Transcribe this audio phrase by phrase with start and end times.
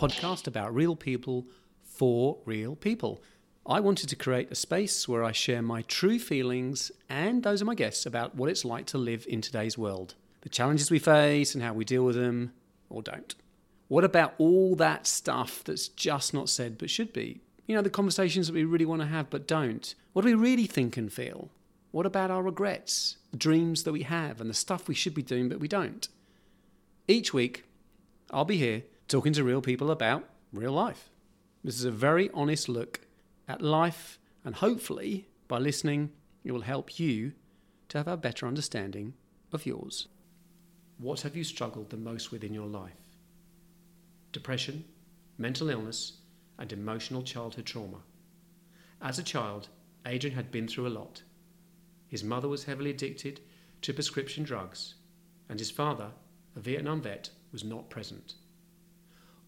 [0.00, 1.46] Podcast about real people
[1.82, 3.22] for real people.
[3.66, 7.66] I wanted to create a space where I share my true feelings and those of
[7.66, 11.54] my guests about what it's like to live in today's world, the challenges we face
[11.54, 12.54] and how we deal with them
[12.88, 13.34] or don't.
[13.88, 17.42] What about all that stuff that's just not said but should be?
[17.66, 19.94] You know, the conversations that we really want to have but don't.
[20.14, 21.50] What do we really think and feel?
[21.90, 25.22] What about our regrets, the dreams that we have, and the stuff we should be
[25.22, 26.08] doing but we don't?
[27.06, 27.64] Each week,
[28.30, 31.10] I'll be here talking to real people about real life.
[31.64, 33.00] This is a very honest look
[33.48, 36.12] at life, and hopefully, by listening,
[36.44, 37.32] it will help you
[37.88, 39.14] to have a better understanding
[39.52, 40.06] of yours.
[40.98, 42.92] What have you struggled the most with in your life?
[44.30, 44.84] Depression,
[45.38, 46.18] mental illness,
[46.58, 47.98] and emotional childhood trauma.
[49.02, 49.68] As a child,
[50.06, 51.22] Adrian had been through a lot.
[52.06, 53.40] His mother was heavily addicted
[53.82, 54.94] to prescription drugs,
[55.48, 56.10] and his father,
[56.54, 58.34] a Vietnam vet, was not present.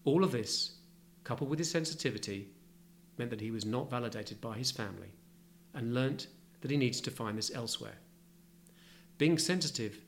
[0.05, 0.75] All of this,
[1.23, 2.49] coupled with his sensitivity,
[3.17, 5.11] meant that he was not validated by his family
[5.73, 6.27] and learnt
[6.61, 7.97] that he needs to find this elsewhere.
[9.17, 9.99] Being sensitive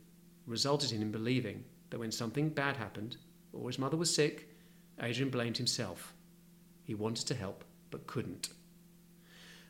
[0.48, 3.18] resulted in him believing that when something bad happened
[3.54, 4.50] or his mother was sick,
[5.02, 6.14] Adrian blamed himself.
[6.84, 8.50] He wanted to help but couldn't.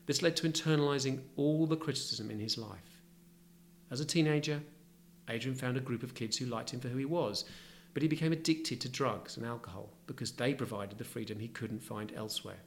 [0.06, 3.02] This led to internalizing all the criticism in his life.
[3.90, 4.60] As a teenager,
[5.28, 7.44] Adrian found a group of kids who liked him for who he was,
[7.96, 11.82] but he became addicted to drugs and alcohol because they provided the freedom he couldn't
[11.82, 12.58] find elsewhere.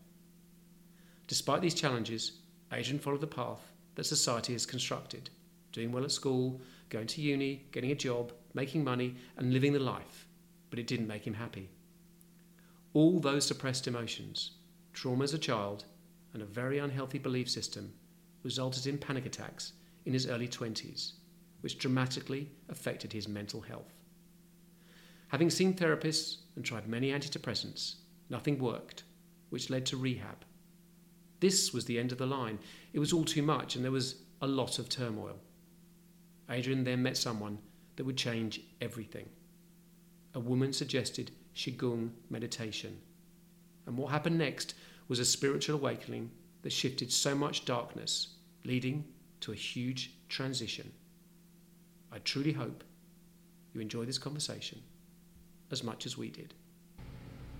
[1.28, 2.32] Despite these challenges,
[2.74, 3.62] Adrian followed the path
[3.94, 5.30] that society has constructed,
[5.72, 9.78] doing well at school, going to uni, getting a job, making money, and living the
[9.78, 10.28] life,
[10.72, 11.70] but it didn't make him happy.
[12.96, 14.54] All those suppressed emotions,
[14.94, 15.86] trauma as a child,
[16.34, 17.94] and a very unhealthy belief system
[18.42, 19.74] resulted in panic attacks
[20.06, 21.12] in his early 20s,
[21.62, 23.99] which dramatically affected his mental health.
[25.30, 27.96] Having seen therapists and tried many antidepressants,
[28.30, 29.04] nothing worked,
[29.52, 30.44] which led to rehab.
[31.40, 32.58] This was the end of the line.
[32.94, 35.38] It was all too much, and there was a lot of turmoil.
[36.50, 37.60] Adrian then met someone
[37.96, 39.30] that would change everything.
[40.34, 43.00] A woman suggested Qigong meditation.
[43.86, 44.74] And what happened next
[45.08, 46.32] was a spiritual awakening
[46.64, 48.30] that shifted so much darkness,
[48.66, 49.06] leading
[49.42, 50.92] to a huge transition.
[52.12, 52.84] I truly hope
[53.74, 54.82] you enjoy this conversation
[55.72, 56.54] as much as we did.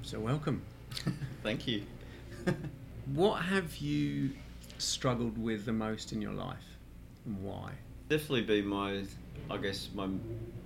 [0.02, 0.62] So, welcome.
[1.44, 1.84] Thank you.
[3.14, 4.32] what have you
[4.78, 6.78] struggled with the most in your life
[7.26, 7.72] and why?
[8.08, 9.04] Definitely be my,
[9.50, 10.08] I guess, my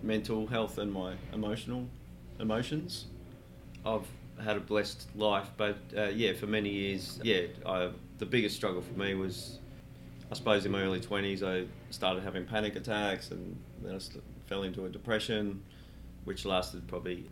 [0.02, 1.88] mental health and my emotional
[2.40, 3.08] emotions.
[3.86, 4.08] I've
[4.42, 8.82] had a blessed life, but uh, yeah, for many years, yeah, I, the biggest struggle
[8.82, 9.60] for me was,
[10.32, 14.00] I suppose, in my early twenties, I started having panic attacks, and then I
[14.48, 15.62] fell into a depression,
[16.26, 17.30] which lasted probably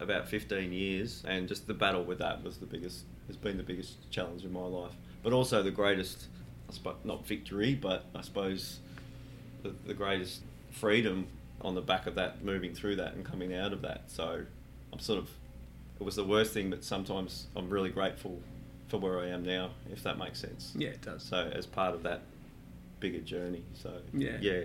[0.00, 3.62] about fifteen years, and just the battle with that was the biggest, has been the
[3.62, 6.26] biggest challenge in my life, but also the greatest,
[6.68, 8.80] I suppose, not victory, but I suppose,
[9.62, 11.26] the, the greatest freedom
[11.60, 14.02] on the back of that, moving through that and coming out of that.
[14.08, 14.44] So,
[14.92, 15.30] I'm sort of
[16.00, 18.40] it was the worst thing, but sometimes I'm really grateful
[18.88, 20.72] for where I am now, if that makes sense.
[20.76, 21.22] Yeah, it does.
[21.22, 22.22] So as part of that
[23.00, 24.60] bigger journey, so yeah, yeah.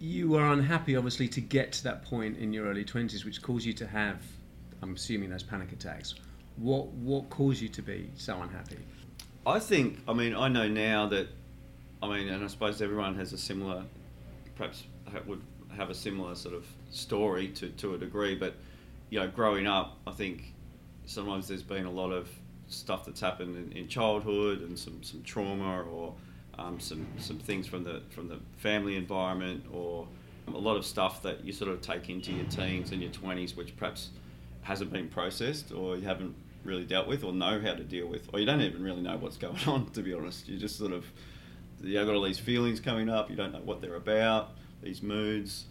[0.00, 3.66] You were unhappy, obviously, to get to that point in your early twenties, which caused
[3.66, 4.22] you to have,
[4.80, 6.14] I'm assuming, those panic attacks.
[6.56, 8.78] What what caused you to be so unhappy?
[9.46, 11.28] I think, I mean, I know now that,
[12.02, 13.84] I mean, and I suppose everyone has a similar,
[14.56, 14.84] perhaps
[15.26, 15.42] would
[15.76, 18.54] have a similar sort of story to, to a degree, but
[19.10, 20.52] you know, growing up, I think
[21.06, 22.28] sometimes there's been a lot of
[22.68, 26.14] stuff that's happened in, in childhood and some, some trauma or
[26.58, 30.06] um, some some things from the from the family environment or
[30.46, 33.54] a lot of stuff that you sort of take into your teens and your 20s
[33.54, 34.10] which perhaps
[34.62, 38.28] hasn't been processed or you haven't really dealt with or know how to deal with
[38.32, 40.48] or you don't even really know what's going on to be honest.
[40.48, 41.04] You just sort of
[41.82, 44.50] you've got all these feelings coming up you don't know what they're about
[44.82, 45.64] these moods.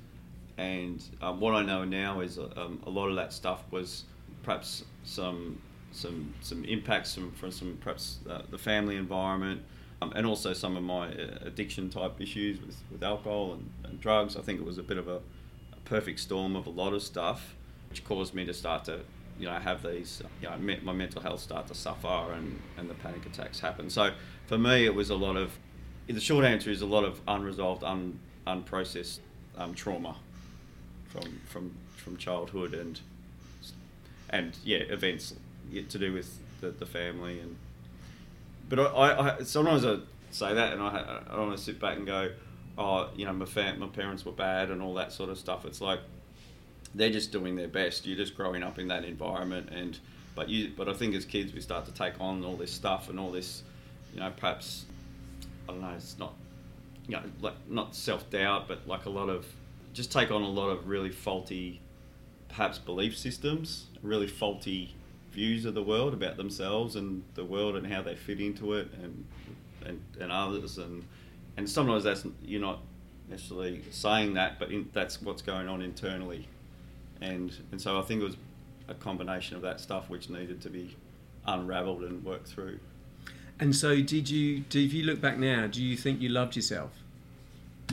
[0.57, 4.03] And um, what I know now is um, a lot of that stuff was
[4.43, 5.61] perhaps some
[5.91, 9.61] some some impacts from, from some perhaps uh, the family environment,
[10.01, 13.99] um, and also some of my uh, addiction type issues with, with alcohol and, and
[13.99, 14.35] drugs.
[14.35, 15.17] I think it was a bit of a,
[15.73, 17.55] a, perfect storm of a lot of stuff,
[17.89, 19.01] which caused me to start to
[19.39, 22.95] you know have these you know my mental health start to suffer and, and the
[22.95, 23.89] panic attacks happen.
[23.89, 24.11] So
[24.47, 25.57] for me, it was a lot of
[26.07, 29.19] the short answer is a lot of unresolved, un, unprocessed
[29.57, 30.15] um, trauma
[31.09, 32.99] from from from childhood and
[34.29, 35.33] and yeah, events
[35.71, 37.57] to do with the, the family and.
[38.69, 39.97] But I, I sometimes I
[40.31, 42.31] say that and I I want to sit back and go,
[42.77, 45.65] oh you know my fam- my parents were bad and all that sort of stuff.
[45.65, 45.99] It's like
[46.93, 48.05] they're just doing their best.
[48.05, 49.97] You're just growing up in that environment, and
[50.35, 53.09] but you but I think as kids we start to take on all this stuff
[53.09, 53.63] and all this,
[54.13, 54.85] you know, perhaps
[55.67, 56.33] I don't know, it's not
[57.07, 59.45] you know like not self doubt, but like a lot of
[59.93, 61.81] just take on a lot of really faulty,
[62.49, 64.93] perhaps belief systems, really faulty
[65.37, 68.87] views of the world about themselves and the world and how they fit into it
[69.03, 69.23] and
[69.85, 71.03] and, and others and
[71.57, 72.79] and sometimes that's you're not
[73.29, 76.47] necessarily saying that, but in, that's what's going on internally,
[77.21, 78.37] and and so I think it was
[78.87, 80.95] a combination of that stuff which needed to be
[81.45, 82.79] unravelled and worked through.
[83.59, 84.59] And so, did you?
[84.61, 86.91] Do if you look back now, do you think you loved yourself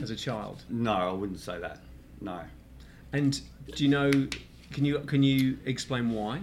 [0.01, 0.63] as a child?
[0.69, 1.79] No, I wouldn't say that.
[2.21, 2.41] No.
[3.11, 3.41] And
[3.73, 4.11] do you know?
[4.71, 6.41] Can you can you explain why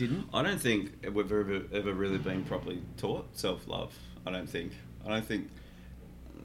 [0.00, 0.28] you didn't?
[0.32, 3.94] I don't think we've ever ever really been properly taught self love.
[4.26, 4.72] I don't think.
[5.04, 5.48] I don't think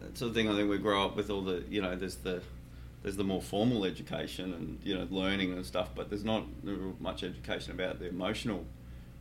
[0.01, 0.49] that's the thing.
[0.49, 1.95] I think we grow up with all the you know.
[1.95, 2.41] There's the
[3.03, 6.43] there's the more formal education and you know learning and stuff, but there's not
[6.99, 8.65] much education about the emotional,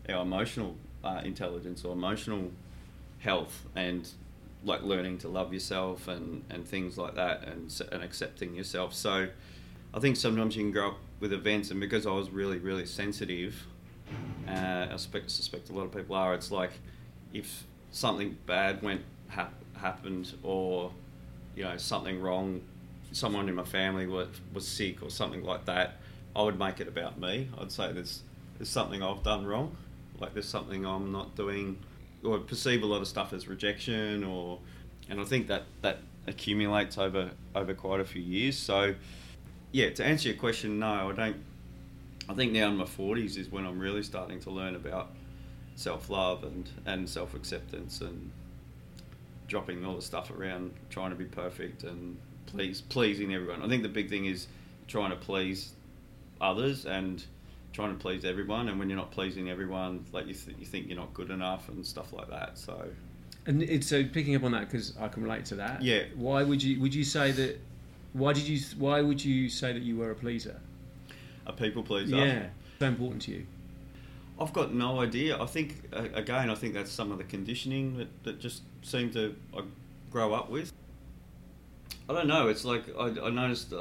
[0.09, 2.51] our emotional uh, intelligence or emotional
[3.19, 4.09] health and
[4.65, 8.93] like learning to love yourself and, and things like that and, and accepting yourself.
[8.93, 9.29] So
[9.95, 12.85] I think sometimes you can grow up with events, and because I was really, really
[12.87, 13.67] sensitive,
[14.49, 16.73] uh, I suspect, suspect a lot of people are, it's like
[17.33, 20.93] if something bad went ha- happened or
[21.55, 22.61] you know something wrong
[23.13, 25.97] someone in my family was, was sick or something like that
[26.37, 27.49] i would make it about me.
[27.59, 28.23] I'd say there's
[28.59, 29.75] there's something i've done wrong.
[30.21, 31.79] Like there's something i'm not doing.
[32.23, 34.59] Or perceive a lot of stuff as rejection or
[35.09, 38.59] and i think that that accumulates over over quite a few years.
[38.59, 38.95] So
[39.73, 41.37] yeah to answer your question no i don't
[42.29, 45.11] i think now in my 40s is when i'm really starting to learn about
[45.75, 48.31] self-love and and self-acceptance and
[49.49, 53.63] dropping all the stuff around trying to be perfect and please pleasing everyone.
[53.63, 54.47] I think the big thing is
[54.89, 55.73] trying to please
[56.41, 57.25] others and
[57.73, 58.69] trying to please everyone.
[58.69, 61.69] And when you're not pleasing everyone, like you, th- you think you're not good enough
[61.69, 62.59] and stuff like that.
[62.59, 62.89] So.
[63.47, 65.83] And it's so picking up on that because I can relate to that.
[65.83, 66.05] Yeah.
[66.17, 67.61] Why would you would you say that?
[68.13, 70.61] Why did you why would you say that you were a pleaser?
[71.47, 72.17] A people pleaser.
[72.17, 72.43] Yeah.
[72.47, 72.51] Oh.
[72.81, 73.47] So important to you.
[74.39, 75.41] I've got no idea.
[75.41, 79.35] I think again, I think that's some of the conditioning that, that just seem to
[79.57, 79.63] I
[80.11, 80.73] grow up with.
[82.09, 82.49] I don't know.
[82.49, 83.73] It's like I, I noticed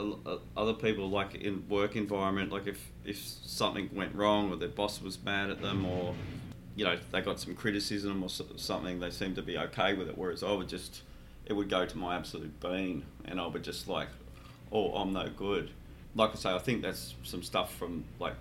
[0.55, 5.01] other people like in work environment, like if if something went wrong or their boss
[5.01, 6.15] was mad at them or
[6.75, 10.17] you know they got some criticism or something, they seemed to be okay with it.
[10.17, 11.01] Whereas I would just
[11.45, 14.07] it would go to my absolute being, and I would just like,
[14.71, 15.71] oh, I'm no good.
[16.15, 18.35] Like I say, I think that's some stuff from like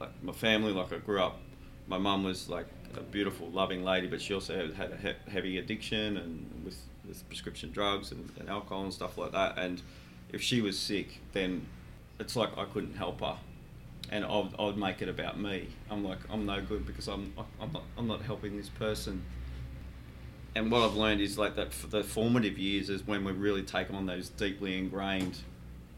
[0.00, 0.72] like my family.
[0.72, 1.38] Like I grew up,
[1.86, 2.66] my mum was like
[2.96, 7.26] a beautiful, loving lady, but she also had a he- heavy addiction and with, with
[7.28, 9.58] prescription drugs and, and, alcohol and stuff like that.
[9.58, 9.82] And
[10.32, 11.66] if she was sick, then
[12.18, 13.36] it's like I couldn't help her,
[14.10, 15.68] and I would, I would make it about me.
[15.90, 19.24] I'm like I'm no good because I'm I'm not I'm not helping this person.
[20.56, 23.92] And what I've learned is like that the formative years is when we really take
[23.92, 25.38] on those deeply ingrained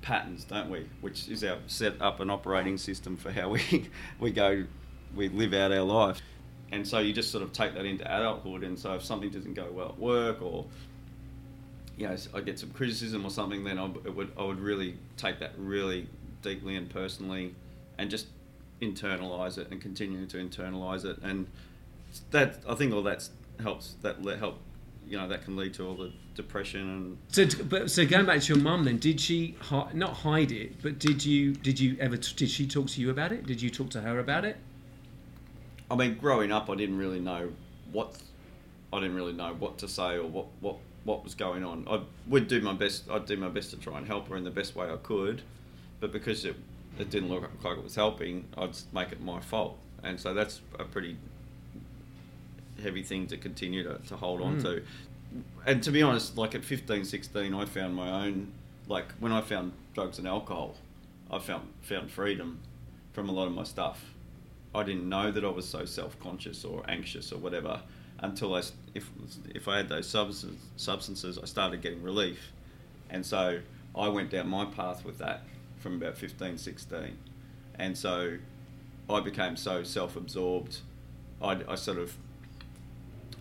[0.02, 0.87] patterns, don't we?
[1.00, 3.88] Which is our set up and operating system for how we
[4.20, 4.64] we go,
[5.14, 6.20] we live out our life.
[6.72, 8.65] And so you just sort of take that into adulthood.
[8.65, 10.67] And so if something doesn't go well at work, or
[11.96, 15.38] you know, I get some criticism or something, then I would I would really take
[15.41, 16.08] that really
[16.43, 17.55] deeply and personally,
[17.98, 18.26] and just
[18.82, 21.19] internalize it and continue to internalize it.
[21.22, 21.46] And
[22.31, 23.29] that I think all that
[23.60, 23.94] helps.
[24.03, 24.58] That help
[25.08, 28.41] you know that can lead to all the depression and so but so going back
[28.41, 31.96] to your mum then did she hi- not hide it but did you did you
[32.01, 33.46] ever did she talk to you about it?
[33.46, 34.56] Did you talk to her about it?
[35.91, 37.51] I mean growing up i didn't really know
[37.93, 38.17] what
[38.93, 41.86] i didn't really know what to say or what what what was going on.
[41.89, 44.43] I would do my best i'd do my best to try and help her in
[44.44, 45.43] the best way i could
[46.01, 46.56] but because it
[46.98, 49.79] it didn't look like it was helping i'd make it my fault.
[50.03, 51.17] And so that's a pretty
[52.82, 54.62] heavy thing to continue to, to hold on mm.
[54.62, 54.82] to.
[55.66, 58.52] And to be honest, like at 15, 16, I found my own,
[58.88, 60.76] like when I found drugs and alcohol,
[61.30, 62.60] I found, found freedom
[63.12, 64.04] from a lot of my stuff.
[64.74, 67.80] I didn't know that I was so self conscious or anxious or whatever
[68.20, 68.62] until I,
[68.94, 69.10] if,
[69.54, 72.52] if I had those substances, substances, I started getting relief.
[73.10, 73.60] And so
[73.96, 75.42] I went down my path with that
[75.78, 77.16] from about 15, 16.
[77.78, 78.36] And so
[79.08, 80.78] I became so self absorbed.
[81.40, 82.16] I, I sort of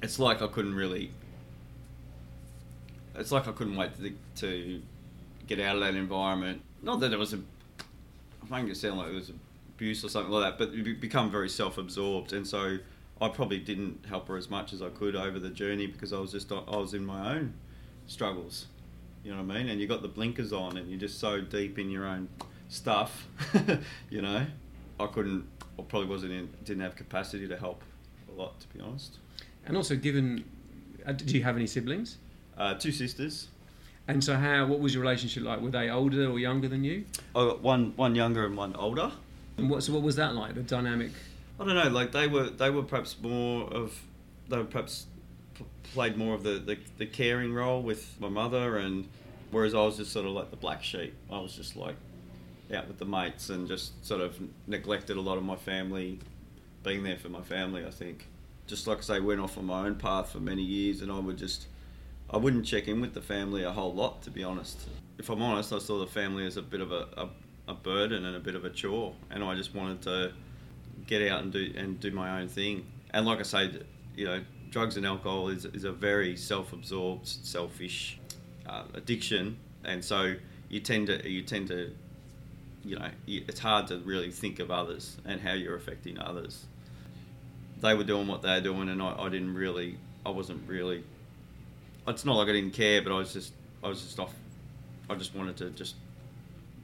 [0.02, 1.12] it's like I couldn't really.
[3.16, 4.82] It's like I couldn't wait to, to
[5.48, 6.62] get out of that environment.
[6.82, 7.40] Not that it was a.
[8.52, 9.32] I make it sound like it was
[9.76, 12.78] abuse or something like that, but you become very self-absorbed, and so
[13.22, 16.20] I probably didn't help her as much as I could over the journey because I
[16.20, 17.54] was just I was in my own
[18.08, 18.68] struggles.
[19.24, 19.70] You know what I mean?
[19.70, 22.30] And you got the blinkers on, and you're just so deep in your own
[22.70, 23.28] stuff,
[24.10, 24.46] you know,
[25.00, 25.48] I couldn't,
[25.80, 27.82] I probably wasn't in, didn't have capacity to help
[28.30, 29.18] a lot, to be honest.
[29.66, 30.44] And also, given,
[31.06, 32.18] uh, did you have any siblings?
[32.58, 33.48] Uh, two sisters.
[34.08, 34.66] And so, how?
[34.68, 35.62] What was your relationship like?
[35.62, 37.06] Were they older or younger than you?
[37.34, 39.12] Got one, one younger and one older.
[39.58, 39.84] And what?
[39.84, 40.54] So, what was that like?
[40.54, 41.12] The dynamic.
[41.60, 41.90] I don't know.
[41.90, 44.00] Like they were, they were perhaps more of,
[44.50, 45.08] they were perhaps
[45.56, 49.08] p- played more of the, the, the caring role with my mother, and
[49.52, 51.14] whereas I was just sort of like the black sheep.
[51.32, 51.96] I was just like
[52.74, 56.20] out with the mates and just sort of neglected a lot of my family,
[56.84, 57.86] being there for my family.
[57.86, 58.28] I think,
[58.68, 61.20] just like I say, went off on my own path for many years, and I
[61.20, 61.68] would just,
[62.30, 64.88] I wouldn't check in with the family a whole lot, to be honest.
[65.18, 67.30] If I'm honest, I saw the family as a bit of a, a,
[67.68, 70.34] a burden and a bit of a chore, and I just wanted to
[71.08, 72.86] get out and do and do my own thing.
[73.12, 73.72] And like I say,
[74.16, 74.42] you know,
[74.72, 78.20] drugs and alcohol is, is a very self-absorbed, selfish
[78.66, 80.36] uh, addiction, and so
[80.70, 81.94] you tend to you tend to,
[82.84, 86.66] you know, it's hard to really think of others and how you're affecting others.
[87.82, 91.04] They were doing what they were doing, and I, I didn't really, I wasn't really.
[92.08, 93.54] It's not like I didn't care, but I was just,
[93.84, 94.34] I was just off.
[95.10, 95.96] I just wanted to just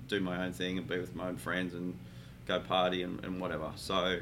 [0.07, 1.97] do my own thing and be with my own friends and
[2.45, 3.71] go party and, and whatever.
[3.75, 4.19] So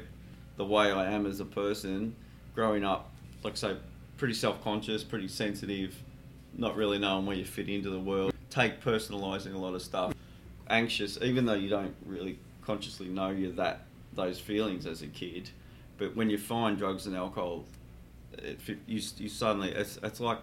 [0.56, 2.14] the way I am as a person,
[2.54, 3.10] growing up,
[3.42, 3.76] like I say,
[4.16, 5.96] pretty self-conscious, pretty sensitive,
[6.56, 10.14] not really knowing where you fit into the world, take personalising a lot of stuff,
[10.68, 15.50] anxious, even though you don't really consciously know you're that those feelings as a kid,
[16.00, 17.66] but when you find drugs and alcohol,
[18.32, 20.40] it, you, you suddenly it's, it's like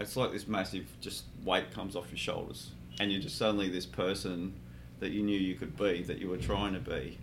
[0.00, 3.86] it's like this massive just weight comes off your shoulders, and you're just suddenly this
[3.86, 4.52] person
[4.98, 7.16] that you knew you could be, that you were trying to be,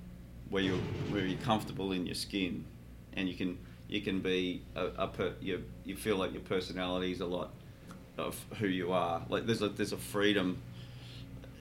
[0.49, 0.75] where you
[1.09, 2.63] where you're comfortable in your skin,
[3.17, 3.57] and you can
[3.89, 7.51] you can be a, a per, you you feel like your personality is a lot
[8.17, 9.23] of who you are.
[9.27, 10.61] Like there's a there's a freedom,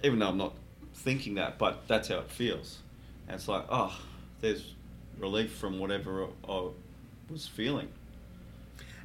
[0.05, 0.55] even though I'm not
[0.95, 2.79] thinking that, but that's how it feels.
[3.27, 3.99] And it's like oh,
[4.41, 4.76] there's
[5.19, 6.69] relief from whatever I
[7.31, 7.89] was feeling.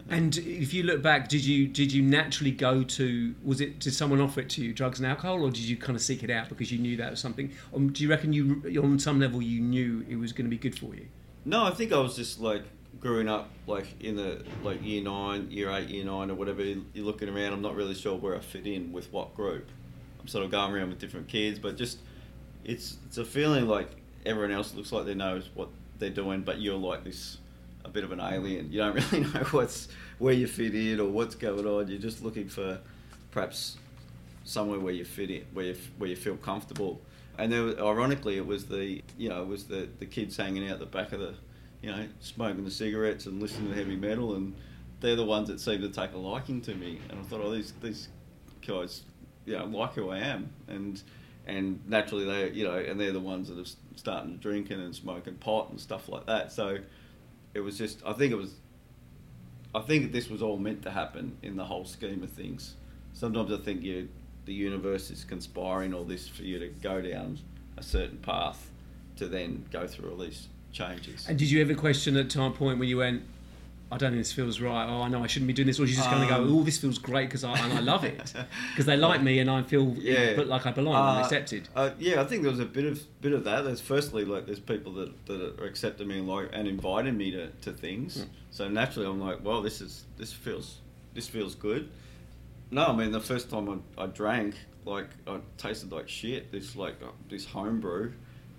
[0.09, 3.35] And if you look back, did you did you naturally go to?
[3.43, 5.95] Was it did someone offer it to you, drugs and alcohol, or did you kind
[5.95, 7.51] of seek it out because you knew that was something?
[7.71, 10.57] Or do you reckon you on some level you knew it was going to be
[10.57, 11.07] good for you?
[11.45, 12.63] No, I think I was just like
[12.99, 16.63] growing up, like in the like year nine, year eight, year nine, or whatever.
[16.63, 17.53] You're looking around.
[17.53, 19.69] I'm not really sure where I fit in with what group.
[20.19, 21.99] I'm sort of going around with different kids, but just
[22.63, 23.89] it's it's a feeling like
[24.25, 25.69] everyone else looks like they knows what
[26.01, 27.37] they're doing, but you're like this
[27.85, 28.71] a bit of an alien.
[28.71, 29.87] You don't really know what's
[30.19, 31.87] where you fit in or what's going on.
[31.87, 32.79] You're just looking for
[33.31, 33.77] perhaps
[34.43, 36.99] somewhere where you fit in, where you where you feel comfortable.
[37.37, 40.79] And there, ironically, it was the you know it was the the kids hanging out
[40.79, 41.33] the back of the,
[41.81, 44.53] you know, smoking the cigarettes and listening to heavy metal, and
[44.99, 46.99] they're the ones that seem to take a liking to me.
[47.09, 48.09] And I thought, oh, these these
[48.65, 49.03] guys,
[49.45, 51.01] you know, like who I am, and
[51.45, 54.95] and naturally they, you know, and they're the ones that are starting to drinking and
[54.95, 56.51] smoking pot and stuff like that.
[56.51, 56.77] So
[57.53, 58.55] it was just I think it was
[59.73, 62.75] I think this was all meant to happen in the whole scheme of things.
[63.13, 64.09] Sometimes I think you
[64.45, 67.39] the universe is conspiring all this for you to go down
[67.77, 68.69] a certain path
[69.17, 71.27] to then go through all these changes.
[71.27, 73.23] And did you ever question at time point when you went,
[73.91, 74.87] I don't think this feels right.
[74.87, 75.77] Oh, I know I shouldn't be doing this.
[75.77, 77.81] Or you just um, going to go, oh, this feels great because I and I
[77.81, 78.17] love it
[78.71, 80.33] because they like me and I feel yeah.
[80.37, 81.67] but like I belong uh, and accepted.
[81.75, 83.65] Uh, yeah, I think there was a bit of bit of that.
[83.65, 87.31] There's firstly like there's people that, that are accepting me and like and inviting me
[87.31, 88.19] to, to things.
[88.19, 88.27] Mm.
[88.51, 90.77] So naturally I'm like, well, this is this feels
[91.13, 91.89] this feels good.
[92.71, 94.55] No, I mean the first time I, I drank,
[94.85, 96.49] like I tasted like shit.
[96.49, 98.13] This like uh, this homebrew,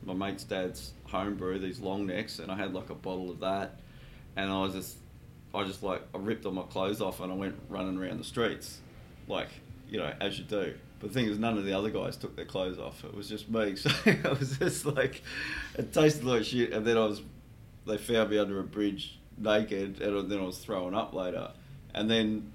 [0.04, 3.80] my mate's dad's homebrew, these long necks, and I had like a bottle of that,
[4.36, 4.96] and I was just
[5.54, 8.24] I just like I ripped all my clothes off and I went running around the
[8.24, 8.80] streets,
[9.28, 9.48] like
[9.88, 10.74] you know as you do.
[11.02, 13.04] But the thing is, none of the other guys took their clothes off.
[13.04, 13.74] It was just me.
[13.76, 15.20] So I was just like,
[15.76, 16.72] it tasted like shit.
[16.72, 17.22] And then I was,
[17.88, 21.50] they found me under a bridge naked, and then I was throwing up later.
[21.92, 22.52] And then,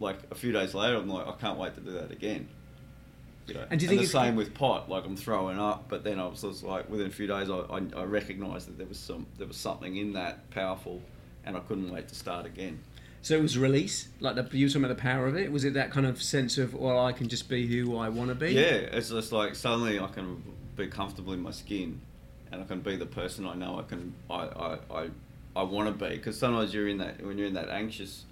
[0.00, 2.48] like a few days later, I'm like, I can't wait to do that again.
[3.46, 3.66] You know?
[3.70, 4.88] And do you think and the same with pot?
[4.88, 7.58] Like I'm throwing up, but then I was just like, within a few days, I,
[7.58, 11.02] I, I recognised that there was some there was something in that powerful
[11.46, 12.80] and I couldn't wait to start again.
[13.22, 15.50] So it was release, like the, you were talking about the power of it.
[15.50, 18.28] Was it that kind of sense of, well, I can just be who I want
[18.28, 18.52] to be?
[18.52, 20.42] Yeah, it's just like suddenly I can
[20.76, 22.00] be comfortable in my skin,
[22.52, 25.08] and I can be the person I know I can I I, I,
[25.56, 26.16] I want to be.
[26.16, 28.24] Because sometimes you're in that when you're in that anxious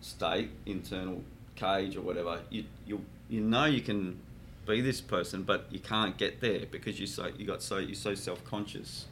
[0.00, 1.22] state, internal
[1.54, 4.18] cage or whatever, you you you know you can
[4.66, 7.94] be this person, but you can't get there because you so you got so you're
[7.94, 9.06] so self conscious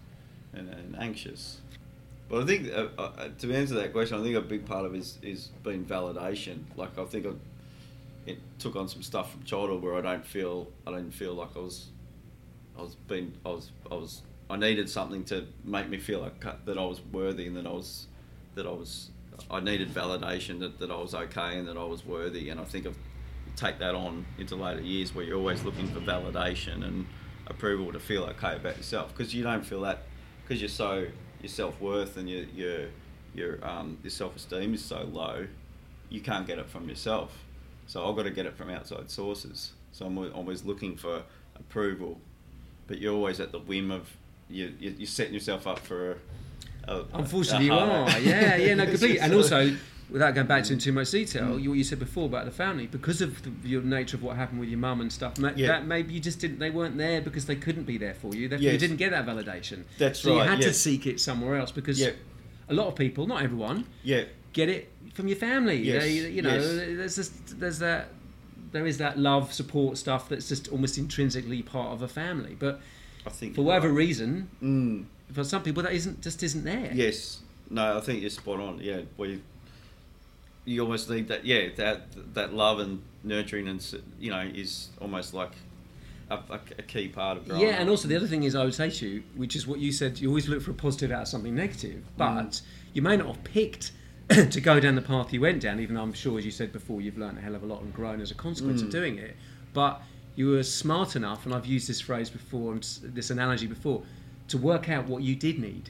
[0.53, 1.61] and, and anxious.
[2.29, 4.95] Well, I think uh, uh, to answer that question, I think a big part of
[4.95, 6.65] it is is been validation.
[6.77, 7.31] Like I think I,
[8.27, 11.57] it took on some stuff from childhood where I don't feel I didn't feel like
[11.57, 11.87] I was
[12.79, 16.45] I was being I was I was I needed something to make me feel like
[16.67, 18.07] that I was worthy and that I was
[18.55, 19.11] that I was
[19.51, 22.65] I needed validation that, that I was okay and that I was worthy and I
[22.65, 22.99] think I've
[23.57, 27.07] take that on into later years where you're always looking for validation and
[27.49, 30.03] approval to feel okay about yourself because you don't feel that
[30.43, 31.07] because you're so
[31.41, 32.89] your self worth and your your
[33.35, 35.47] your um, your self esteem is so low,
[36.11, 37.45] you can't get it from yourself.
[37.87, 39.73] So I've got to get it from outside sources.
[39.93, 41.23] So I'm always looking for
[41.57, 42.21] approval,
[42.87, 44.09] but you're always at the whim of
[44.49, 44.75] you.
[44.79, 46.19] You're setting yourself up for.
[46.87, 48.19] A, a, Unfortunately, a you are.
[48.21, 49.21] Yeah, yeah, no, completely.
[49.21, 49.75] and also,
[50.11, 51.63] without going back to in too much detail, mm.
[51.63, 54.37] you, what you said before about the family, because of the, your nature of what
[54.37, 55.69] happened with your mum and stuff, ma- yeah.
[55.69, 58.49] that maybe you just didn't, they weren't there because they couldn't be there for you.
[58.49, 58.73] Therefore, yes.
[58.73, 59.85] you didn't get that validation.
[59.99, 60.45] That's so right.
[60.45, 60.69] you had yes.
[60.69, 62.11] to seek it somewhere else because yeah.
[62.69, 64.25] a lot of people, not everyone, yeah.
[64.53, 65.77] get it from your family.
[65.77, 66.03] Yes.
[66.03, 68.09] They, you know, there's just, there's that
[68.73, 72.57] there is that love support stuff that's just almost intrinsically part of a family.
[72.59, 72.81] But
[73.27, 73.97] I think for whatever right.
[73.97, 75.05] reason, mm.
[75.33, 76.91] for some people that isn't just isn't there.
[76.95, 77.41] Yes.
[77.71, 78.81] No, I think you're spot on.
[78.81, 79.43] Yeah, we
[80.69, 81.45] you almost need that.
[81.45, 83.85] Yeah, that that love and nurturing and
[84.19, 85.53] you know is almost like
[86.31, 87.81] a, a, key part of growing yeah.
[87.81, 89.93] And also the other thing is, I would say to you, which is what you
[89.93, 92.63] said, you always look for a positive out of something negative, but mm.
[92.93, 93.93] you may not have picked.
[94.51, 96.71] to go down the path you went down, even though I'm sure, as you said
[96.71, 98.85] before, you've learned a hell of a lot and grown as a consequence mm.
[98.85, 99.35] of doing it.
[99.73, 100.03] But
[100.37, 104.03] you were smart enough, and I've used this phrase before and this analogy before,
[104.49, 105.89] to work out what you did need,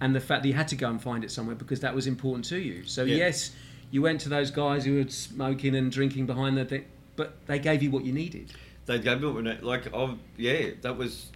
[0.00, 2.06] and the fact that you had to go and find it somewhere because that was
[2.06, 2.84] important to you.
[2.86, 3.16] So yeah.
[3.16, 3.50] yes,
[3.94, 6.84] you went to those guys who were smoking and drinking behind the thing,
[7.14, 8.52] but they gave you what you needed.
[8.86, 11.30] They gave me what like oh yeah, that was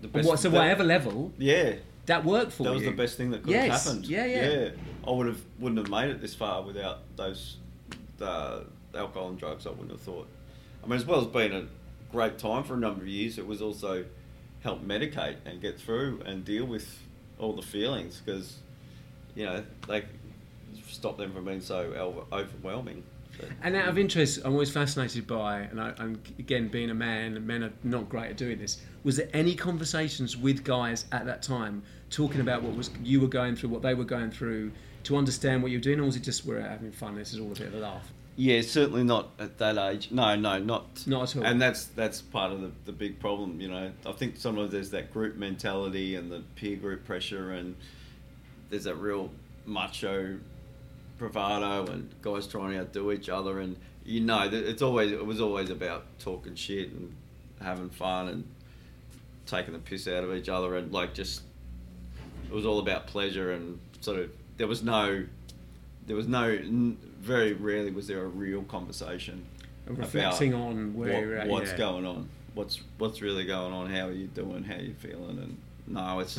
[0.00, 0.28] the best.
[0.28, 1.74] What, so that, whatever level, yeah,
[2.06, 2.68] that worked for me.
[2.68, 2.76] that you.
[2.76, 3.66] was the best thing that could yes.
[3.66, 4.06] have happened.
[4.06, 4.68] Yeah, yeah, yeah.
[5.04, 7.56] I would have wouldn't have made it this far without those
[8.18, 9.66] the alcohol and drugs.
[9.66, 10.28] I wouldn't have thought.
[10.84, 11.66] I mean, as well as being a
[12.12, 14.04] great time for a number of years, it was also
[14.62, 16.96] help medicate and get through and deal with
[17.40, 18.58] all the feelings because
[19.34, 20.04] you know they
[20.94, 23.04] stop them from being so overwhelming.
[23.62, 27.44] And out of interest, I'm always fascinated by, and I, am again being a man,
[27.46, 28.80] men are not great at doing this.
[29.02, 33.28] Was there any conversations with guys at that time talking about what was you were
[33.28, 34.72] going through, what they were going through,
[35.04, 37.16] to understand what you were doing, or was it just we're having fun?
[37.16, 38.10] This is all a bit of a laugh.
[38.36, 40.10] Yeah, certainly not at that age.
[40.10, 41.44] No, no, not not at all.
[41.44, 43.60] And that's that's part of the, the big problem.
[43.60, 47.76] You know, I think sometimes there's that group mentality and the peer group pressure, and
[48.70, 49.30] there's that real
[49.66, 50.38] macho
[51.28, 55.40] bravado and guys trying to outdo each other, and you know, it's always it was
[55.40, 57.14] always about talking shit and
[57.62, 58.44] having fun and
[59.46, 61.42] taking the piss out of each other, and like just
[62.48, 65.24] it was all about pleasure and sort of there was no
[66.06, 66.58] there was no
[67.20, 69.44] very rarely was there a real conversation
[69.86, 71.78] reflecting on where what, what's yeah.
[71.78, 75.38] going on what's what's really going on how are you doing how are you feeling
[75.38, 76.38] and no it's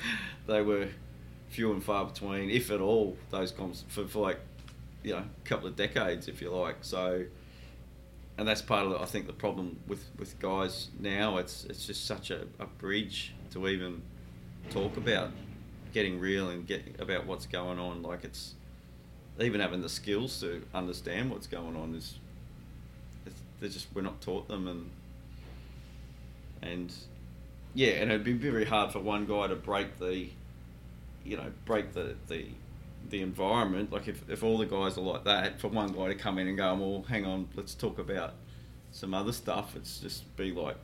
[0.46, 0.86] they were
[1.56, 4.38] few and far between, if at all, those comps for, for like,
[5.02, 6.76] you know, a couple of decades, if you like.
[6.82, 7.24] So,
[8.36, 11.38] and that's part of the, I think the problem with, with guys now.
[11.38, 14.02] It's it's just such a, a bridge to even
[14.68, 15.30] talk about
[15.94, 18.02] getting real and get about what's going on.
[18.02, 18.54] Like it's
[19.40, 22.18] even having the skills to understand what's going on is
[23.60, 24.90] they're just we're not taught them and
[26.60, 26.92] and
[27.72, 30.28] yeah, and it'd be very hard for one guy to break the
[31.26, 32.46] you know break the the
[33.10, 33.92] the environment.
[33.92, 36.48] Like if, if all the guys are like that, for one guy to come in
[36.48, 38.34] and go, well, hang on, let's talk about
[38.90, 39.76] some other stuff.
[39.76, 40.76] It's just be like,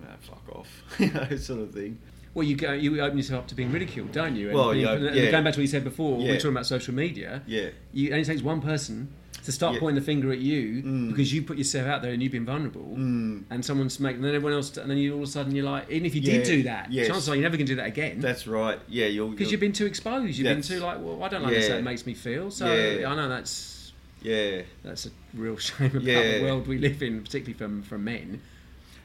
[0.00, 1.98] nah, fuck off, you know, sort of thing.
[2.32, 4.50] Well, you go, you open yourself up to being ridiculed, don't you?
[4.50, 5.32] And, well, yeah, yeah.
[5.32, 6.24] Going back to what you said before, yeah.
[6.24, 7.42] we are talking about social media.
[7.44, 7.70] Yeah.
[7.92, 9.12] You only takes one person
[9.44, 9.80] to start Yeah.
[9.80, 11.08] pointing the finger at you Mm.
[11.10, 13.44] because you put yourself out there and you've been vulnerable, Mm.
[13.50, 15.64] and someone's making, and then everyone else, and then you all of a sudden you're
[15.64, 17.06] like, even if you Yeah, did do that, yes.
[17.06, 18.20] chances are you're never going to do that again.
[18.20, 18.78] That's right.
[18.88, 20.36] Yeah, you'll because you've been too exposed.
[20.38, 21.58] You've been too like, well, I don't like yeah.
[21.60, 21.68] this.
[21.68, 22.50] That makes me feel.
[22.50, 23.10] So Yeah.
[23.10, 24.62] I know that's yeah.
[24.84, 28.40] that's a real shame about the world we live in, particularly from from men.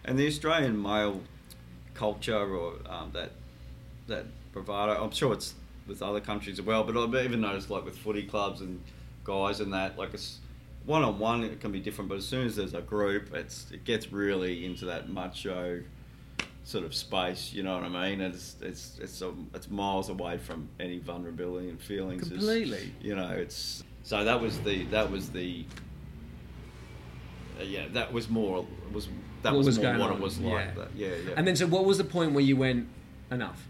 [0.04, 1.21] And the Australian male
[1.93, 3.32] culture or um, that
[4.08, 5.54] that bravado, I'm sure it's
[5.88, 8.82] with other countries as well, but I've even noticed like with footy clubs and
[9.26, 10.40] guys and that, like it's
[10.86, 13.70] one on one it can be different, but as soon as there's a group, it's
[13.72, 15.82] it gets really into that macho
[16.64, 17.52] sort of space.
[17.54, 18.22] You know what I mean?
[18.22, 22.24] It's it's it's a, it's miles away from any vulnerability and feelings.
[22.28, 22.94] It's- Completely.
[23.02, 25.66] you know, it's so that was the that was the
[27.60, 29.08] uh, yeah that was more was
[29.42, 30.54] that What was, was more what on, it was yeah.
[30.54, 30.76] like.
[30.76, 31.34] That, yeah, yeah.
[31.38, 32.88] And then, so what was the point where you went
[33.32, 33.68] enough?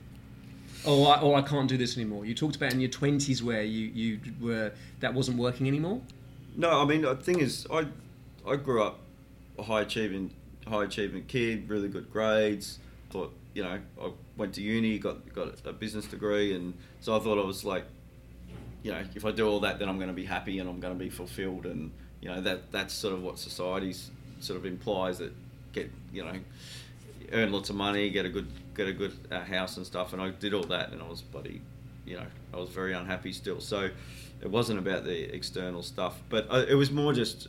[0.85, 2.25] Oh, I, or I can't do this anymore.
[2.25, 6.01] You talked about in your twenties where you, you were that wasn't working anymore.
[6.55, 7.87] No, I mean the thing is, I
[8.47, 8.99] I grew up
[9.57, 10.31] a high achieving
[10.67, 15.53] high achieving kid, really good grades, thought, you know, I went to uni, got got
[15.65, 17.85] a business degree, and so I thought I was like,
[18.83, 20.79] you know, if I do all that, then I'm going to be happy and I'm
[20.79, 24.65] going to be fulfilled, and you know that that's sort of what society's sort of
[24.65, 25.33] implies that
[25.73, 26.33] get you know
[27.31, 30.21] earn lots of money, get a good get a good uh, house and stuff, and
[30.21, 31.61] I did all that, and I was bloody,
[32.05, 33.59] you know, I was very unhappy still.
[33.59, 33.89] So
[34.41, 37.47] it wasn't about the external stuff, but I, it was more just,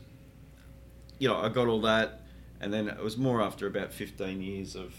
[1.18, 2.22] you know, I got all that,
[2.60, 4.94] and then it was more after about 15 years of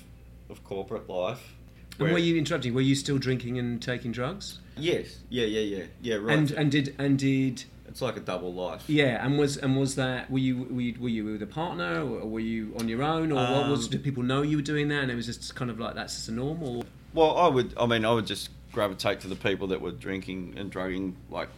[0.50, 1.56] of corporate life.
[2.00, 2.74] And were you interrupting?
[2.74, 4.60] Were you still drinking and taking drugs?
[4.78, 6.16] Yes, yeah, yeah, yeah, yeah.
[6.16, 6.38] Right.
[6.38, 8.84] And and did and did it's like a double life.
[8.88, 9.26] yeah?
[9.26, 12.28] And was and was that were you were you, were you with a partner or
[12.28, 13.86] were you on your own or what was?
[13.86, 15.96] Um, Did people know you were doing that and it was just kind of like
[15.96, 16.84] that's just a norm or?
[17.14, 17.74] Well, I would.
[17.78, 21.50] I mean, I would just gravitate to the people that were drinking and drugging like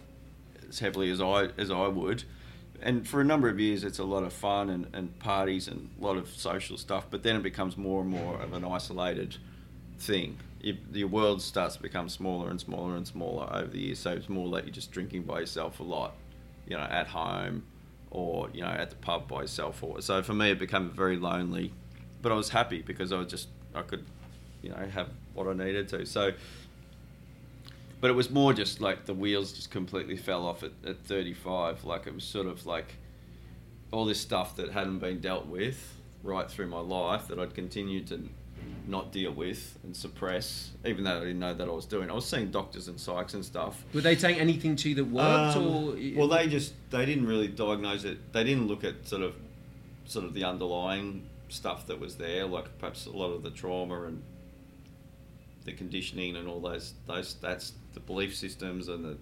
[0.68, 2.24] as heavily as I as I would.
[2.82, 5.90] And for a number of years, it's a lot of fun and, and parties and
[6.00, 7.08] a lot of social stuff.
[7.10, 9.36] But then it becomes more and more of an isolated
[10.00, 10.38] thing.
[10.62, 14.00] You, your world starts to become smaller and smaller and smaller over the years.
[14.00, 16.16] So it's more like you're just drinking by yourself a lot,
[16.68, 17.64] you know, at home
[18.12, 19.84] or you know at the pub by yourself.
[19.84, 21.72] Or so for me, it became very lonely.
[22.22, 24.06] But I was happy because I was just I could
[24.62, 26.06] you know have what I needed to.
[26.06, 26.34] So,
[28.02, 31.86] but it was more just like the wheels just completely fell off at, at 35.
[31.86, 32.96] Like it was sort of like
[33.92, 38.08] all this stuff that hadn't been dealt with right through my life that I'd continued
[38.08, 38.30] to
[38.88, 42.10] not deal with and suppress, even though I didn't know that I was doing.
[42.10, 43.84] I was seeing doctors and psychs and stuff.
[43.94, 45.96] Were they saying anything to you that worked Um, or?
[46.16, 48.34] well, they just they didn't really diagnose it.
[48.34, 49.36] They didn't look at sort of
[50.06, 54.04] sort of the underlying stuff that was there, like perhaps a lot of the trauma
[54.04, 54.22] and
[55.66, 59.18] the conditioning and all those those that's the belief systems and the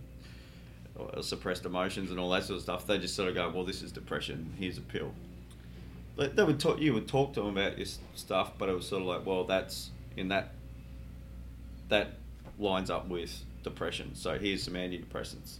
[1.01, 2.87] uh, suppressed emotions and all that sort of stuff.
[2.87, 4.53] They just sort of go, well, this is depression.
[4.57, 5.11] Here's a pill.
[6.17, 6.79] They, they would talk.
[6.79, 9.43] You would talk to them about this stuff, but it was sort of like, well,
[9.43, 10.53] that's in that
[11.89, 12.13] that
[12.59, 14.15] lines up with depression.
[14.15, 15.57] So here's some antidepressants.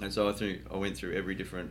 [0.00, 1.70] And so I through I went through every different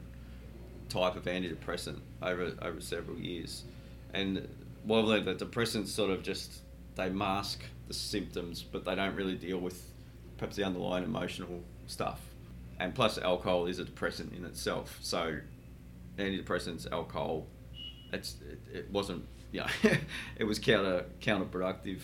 [0.90, 3.64] type of antidepressant over over several years,
[4.14, 4.48] and
[4.84, 6.62] while the, the depressants sort of just
[6.96, 9.86] they mask the symptoms, but they don't really deal with
[10.38, 12.20] perhaps the underlying emotional stuff.
[12.80, 14.98] And plus, alcohol is a depressant in itself.
[15.02, 15.38] So
[16.22, 17.48] antidepressants, alcohol,
[18.14, 19.68] it's it, it wasn't yeah,
[20.38, 22.00] it was counter counterproductive.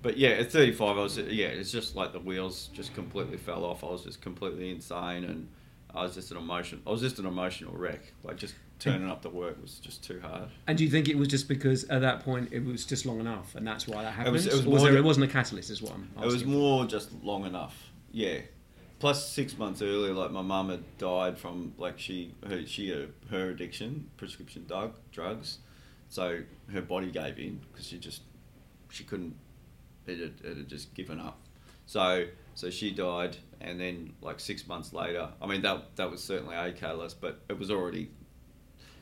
[0.00, 3.64] But yeah, at 35, I was yeah, it's just like the wheels just completely fell
[3.64, 3.82] off.
[3.82, 5.48] I was just completely insane, and
[5.92, 6.82] I was just an emotion.
[6.86, 8.12] I was just an emotional wreck.
[8.22, 10.48] Like just turning up to work was just too hard.
[10.68, 13.18] And do you think it was just because at that point it was just long
[13.18, 14.34] enough, and that's why that happened?
[14.34, 16.22] was- it was, more, was there, it wasn't a catalyst, is what I'm Asking.
[16.22, 17.76] It was more just long enough.
[18.12, 18.38] Yeah.
[18.98, 23.10] Plus, six months earlier, like my mum had died from like she her she had
[23.30, 25.58] her addiction, prescription drug drugs,
[26.08, 26.40] so
[26.72, 28.22] her body gave in because she just
[28.90, 29.36] she couldn't
[30.06, 31.38] it had, it had just given up.
[31.86, 36.22] So so she died, and then like six months later, I mean that that was
[36.22, 38.10] certainly a catalyst, but it was already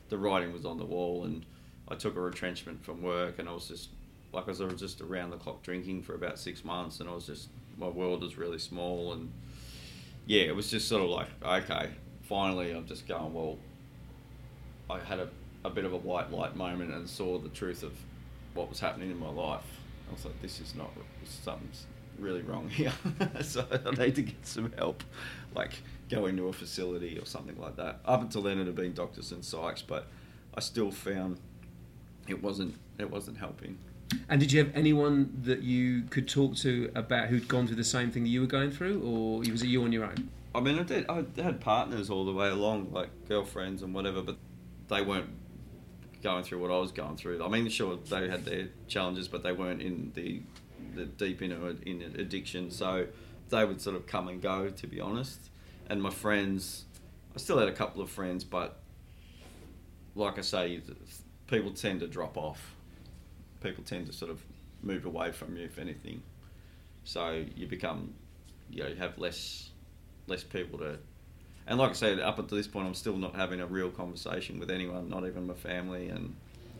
[0.09, 1.43] the writing was on the wall, and
[1.87, 3.89] I took a retrenchment from work, and I was just
[4.31, 7.25] like I was just around the clock drinking for about six months, and I was
[7.25, 9.31] just my world was really small, and
[10.27, 11.89] yeah, it was just sort of like okay,
[12.23, 13.57] finally I'm just going well.
[14.89, 15.29] I had a,
[15.65, 17.93] a bit of a white light moment and saw the truth of
[18.53, 19.65] what was happening in my life.
[20.09, 20.91] I was like, this is not
[21.25, 21.85] something's
[22.17, 22.93] really wrong here,
[23.41, 25.03] so I need to get some help,
[25.53, 25.73] like
[26.09, 27.99] go into a facility or something like that.
[28.05, 30.07] Up until then, it had been doctors and psychs, but
[30.55, 31.39] I still found
[32.27, 33.77] it wasn't it wasn't helping.
[34.29, 37.83] And did you have anyone that you could talk to about who'd gone through the
[37.83, 40.29] same thing that you were going through, or was it you on your own?
[40.55, 41.05] I mean, I did.
[41.09, 44.37] I had partners all the way along, like girlfriends and whatever, but
[44.87, 45.29] they weren't
[46.23, 47.43] going through what I was going through.
[47.43, 50.41] I mean, sure, they had their challenges, but they weren't in the,
[50.95, 52.71] the deep it, in addiction.
[52.71, 53.07] So
[53.49, 55.39] they would sort of come and go, to be honest.
[55.89, 56.85] And my friends,
[57.35, 58.79] I still had a couple of friends, but
[60.15, 60.81] like I say,
[61.47, 62.73] people tend to drop off.
[63.61, 64.41] People tend to sort of
[64.81, 66.21] move away from you, if anything.
[67.03, 68.13] So you become,
[68.69, 69.69] you know, you have less
[70.27, 70.99] less people to.
[71.65, 74.59] And like I said, up until this point, I'm still not having a real conversation
[74.59, 76.09] with anyone, not even my family.
[76.09, 76.35] And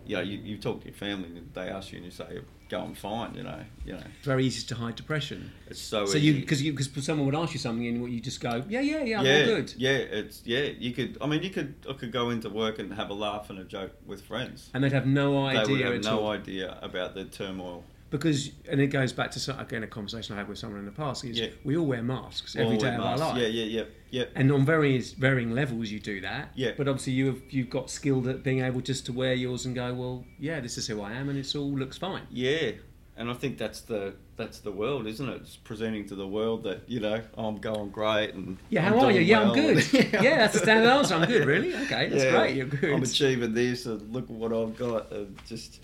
[0.07, 2.25] you know, you, you talk to your family, and they ask you, and you say,
[2.31, 4.03] "You're going fine," you know, you know.
[4.17, 5.51] It's very easy to hide depression.
[5.67, 6.05] It's so.
[6.05, 6.41] So you easy.
[6.41, 9.19] because you because someone would ask you something and you just go, yeah, yeah, yeah,
[9.19, 9.73] I'm yeah, all good.
[9.77, 10.63] yeah, it's yeah.
[10.77, 13.49] You could, I mean, you could, I could go into work and have a laugh
[13.49, 14.69] and a joke with friends.
[14.73, 15.65] And they'd have no idea.
[15.65, 16.31] they would have no all.
[16.31, 20.47] idea about the turmoil because and it goes back to again a conversation I had
[20.47, 21.23] with someone in the past.
[21.25, 21.47] Is Yeah.
[21.63, 23.33] we all wear masks All every day with of our masks.
[23.33, 23.41] life.
[23.41, 24.23] Yeah, yeah, yeah, yeah.
[24.35, 26.51] And on various varying levels, you do that.
[26.55, 26.71] Yeah.
[26.77, 29.75] But obviously, you have you've got skilled at being able just to wear yours and
[29.75, 32.23] go, well, yeah, this is who I am, and it's all looks fine.
[32.31, 32.71] Yeah,
[33.17, 35.41] and I think that's the that's the world, isn't it?
[35.41, 38.93] It's presenting to the world that you know oh, I'm going great and Yeah, I'm
[38.93, 39.21] how are you?
[39.21, 39.83] Yeah, I'm good.
[39.93, 40.37] yeah.
[40.37, 41.15] that's the standard answer.
[41.15, 41.45] I'm good.
[41.47, 41.73] Really?
[41.75, 42.55] Okay, that's Yeah, great.
[42.55, 42.93] You're good.
[42.93, 45.81] I'm achieving this, and look at what I've got, and just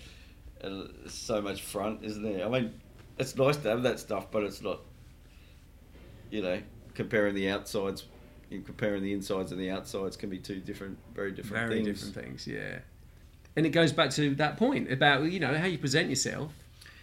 [1.06, 2.44] so much front, isn't there?
[2.44, 2.72] I mean,
[3.18, 4.80] it's nice to have that stuff, but it's not.
[6.30, 6.60] You know,
[6.94, 8.04] comparing the outsides,
[8.50, 12.00] and comparing the insides and the outsides can be two different, very different Very things.
[12.04, 12.46] different things.
[12.46, 12.78] Yeah.
[13.56, 16.52] And it goes back to that point about you know how you present yourself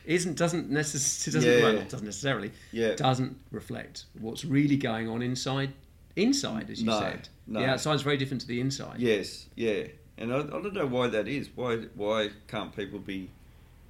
[0.06, 1.74] isn't doesn't necessarily doesn't Yeah.
[1.80, 2.96] well, doesn't necessarily Yeah.
[2.96, 5.72] doesn't reflect what's really going on inside
[6.18, 7.30] inside as you No, said.
[7.48, 7.62] no.
[7.62, 9.00] The outside's very different to the inside.
[9.00, 9.84] Yes, yeah,
[10.18, 11.50] and I, I don't know why that is.
[11.56, 13.30] Why why can't people be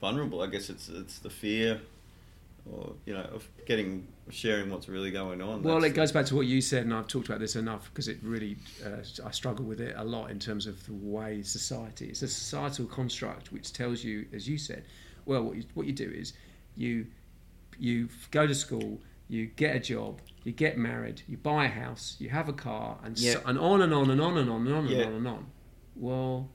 [0.01, 0.41] vulnerable?
[0.41, 1.79] I guess it's it's the fear,
[2.69, 5.61] or you know, of getting sharing what's really going on.
[5.63, 7.89] Well, That's- it goes back to what you said, and I've talked about this enough
[7.93, 11.43] because it really, uh, I struggle with it a lot in terms of the way
[11.43, 12.07] society.
[12.09, 14.83] It's a societal construct which tells you, as you said,
[15.25, 16.33] well, what you, what you do is
[16.75, 17.07] you
[17.79, 22.15] you go to school, you get a job, you get married, you buy a house,
[22.19, 24.75] you have a car, and so, and on and on and on and on and
[24.75, 24.97] on Yeah.
[24.99, 25.45] and on and on.
[25.95, 26.49] Well,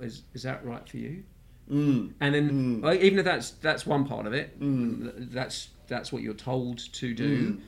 [0.00, 1.22] is is that right for you?
[1.70, 3.02] Mm, And then, Mm.
[3.02, 5.30] even if that's that's one part of it, Mm.
[5.32, 7.58] that's that's what you're told to do.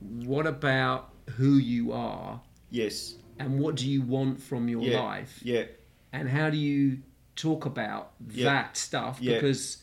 [0.00, 0.26] Mm.
[0.26, 5.40] What about who you are, yes, and what do you want from your yeah, life,
[5.42, 5.64] yeah,
[6.12, 6.98] and how do you
[7.34, 8.44] talk about Yeah.
[8.44, 9.18] that stuff?
[9.20, 9.34] Yeah.
[9.34, 9.78] Because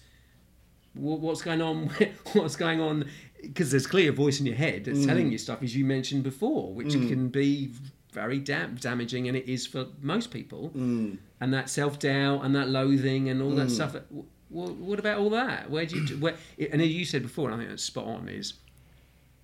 [0.93, 1.89] what's going on?
[2.33, 3.05] What's going on?
[3.41, 5.05] Because there's clearly a voice in your head that's Mm.
[5.05, 7.07] telling you stuff, as you mentioned before, which Mm.
[7.09, 7.71] can be
[8.15, 12.55] very dam- damaging, and it is for most people mm, and that self doubt and
[12.55, 13.71] that loathing and all that Mm.
[13.79, 13.93] stuff.
[13.93, 15.69] W- w- what about all that?
[15.69, 16.17] Where do you?
[16.17, 16.35] Where,
[16.73, 18.29] and as you said before, and I think that's spot on.
[18.29, 18.53] Is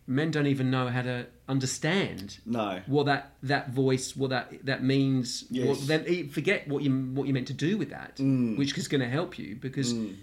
[0.07, 4.84] men don't even know how to understand no, what that that voice, what that that
[4.84, 5.45] means.
[5.49, 5.67] Yes.
[5.67, 8.57] What, then forget what you what you meant to do with that, Mm.
[8.57, 10.15] which is going to help you because Mm.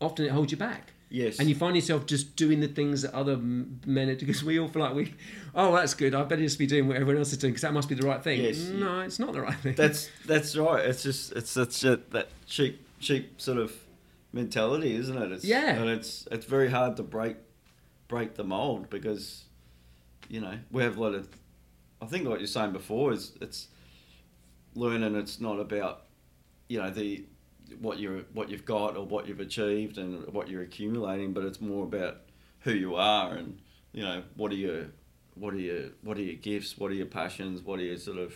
[0.00, 0.92] often it holds you back.
[1.10, 4.58] Yes, And you find yourself just doing the things that other men are because we
[4.58, 5.14] all feel like we,
[5.54, 6.14] oh, that's good.
[6.14, 8.06] I better just be doing what everyone else is doing because that must be the
[8.06, 8.40] right thing.
[8.42, 8.58] Yes.
[8.68, 9.74] No, it's not the right thing.
[9.74, 10.84] that's that's right.
[10.86, 13.72] It's just it's such a, that cheap cheap sort of
[14.32, 15.32] mentality, isn't it?
[15.32, 15.70] It's, Yeah.
[15.74, 17.36] and it's it's very hard to break
[18.08, 19.44] break the mold because
[20.28, 21.28] you know we have a lot of.
[22.02, 23.68] I think what you're saying before is it's
[24.74, 25.14] learning.
[25.16, 26.04] It's not about
[26.68, 27.24] you know the
[27.80, 31.60] what you're what you've got or what you've achieved and what you're accumulating, but it's
[31.60, 32.18] more about
[32.60, 33.58] who you are and
[33.92, 34.86] you know what are your
[35.34, 38.18] what are your what are your gifts, what are your passions, what are your sort
[38.18, 38.34] of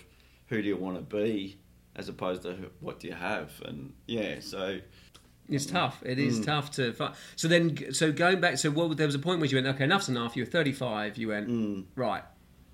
[0.49, 1.59] who do you want to be
[1.97, 4.79] as opposed to who- what do you have and yeah so
[5.49, 6.03] It's tough.
[6.05, 6.45] It is Mm.
[6.47, 6.93] tough to.
[6.95, 8.97] Fi- so then, so going back, so what?
[8.97, 10.37] There was a point where you went, okay, enough's enough.
[10.37, 11.19] You were thirty-five.
[11.19, 12.23] You went mm, right,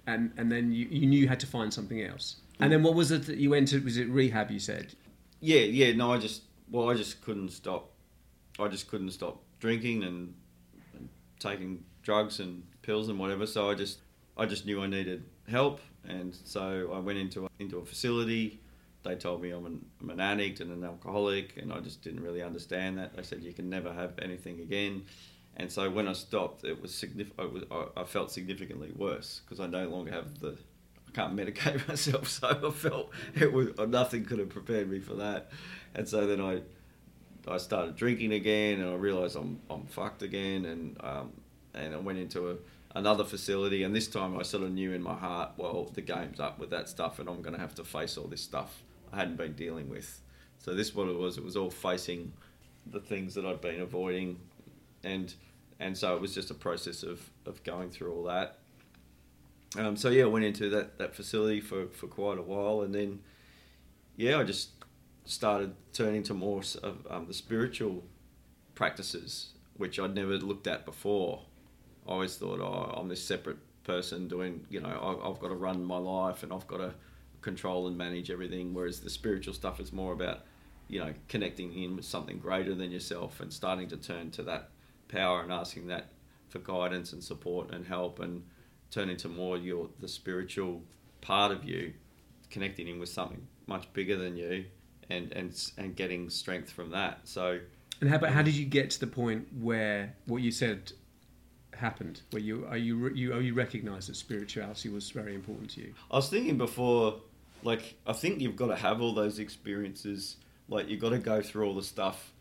[0.06, 2.36] and and then you, you knew you had to find something else.
[2.60, 3.80] And then what was it that you went to?
[3.80, 4.52] Was it rehab?
[4.52, 4.94] You said.
[5.40, 7.90] yeah yeah no I just well I just couldn't stop
[8.58, 10.34] I just couldn't stop drinking and,
[10.94, 13.98] and taking drugs and pills and whatever so I just
[14.36, 18.60] I just knew I needed help and so I went into a, into a facility.
[19.02, 22.22] They told me I'm an, I'm an addict and an alcoholic and I just didn't
[22.22, 23.16] really understand that.
[23.16, 25.04] They said you can never have anything again.
[25.56, 29.60] And so when I stopped it was significant I, I, I felt significantly worse because
[29.60, 30.56] I no longer have the
[31.12, 35.14] I can't medicate myself so I felt it was nothing could have prepared me for
[35.14, 35.50] that
[35.94, 36.62] and so then I
[37.48, 41.32] I started drinking again, and I realised I'm I'm fucked again, and um,
[41.74, 42.56] and I went into a,
[42.94, 46.40] another facility, and this time I sort of knew in my heart, well, the game's
[46.40, 49.16] up with that stuff, and I'm going to have to face all this stuff I
[49.16, 50.20] hadn't been dealing with.
[50.58, 51.38] So this what it was.
[51.38, 52.32] It was all facing
[52.86, 54.38] the things that I'd been avoiding,
[55.02, 55.32] and
[55.78, 58.58] and so it was just a process of, of going through all that.
[59.78, 62.94] Um, so yeah, I went into that, that facility for, for quite a while, and
[62.94, 63.20] then
[64.16, 64.70] yeah, I just
[65.24, 68.04] started turning to more of um, the spiritual
[68.74, 71.42] practices, which I'd never looked at before.
[72.06, 75.54] I always thought, oh, I'm this separate person doing, you know, I, I've got to
[75.54, 76.94] run my life and I've got to
[77.40, 78.74] control and manage everything.
[78.74, 80.40] Whereas the spiritual stuff is more about,
[80.88, 84.70] you know, connecting in with something greater than yourself and starting to turn to that
[85.08, 86.08] power and asking that
[86.48, 88.42] for guidance and support and help and
[88.90, 90.82] turning to more your the spiritual
[91.20, 91.92] part of you,
[92.50, 94.64] connecting in with something much bigger than you,
[95.08, 97.20] and and and getting strength from that.
[97.24, 97.60] So
[98.00, 100.92] And how about how did you get to the point where what you said
[101.74, 102.22] happened?
[102.30, 105.94] Where you are you you oh, you recognise that spirituality was very important to you?
[106.10, 107.20] I was thinking before,
[107.62, 110.36] like I think you've got to have all those experiences.
[110.68, 112.32] Like you've got to go through all the stuff,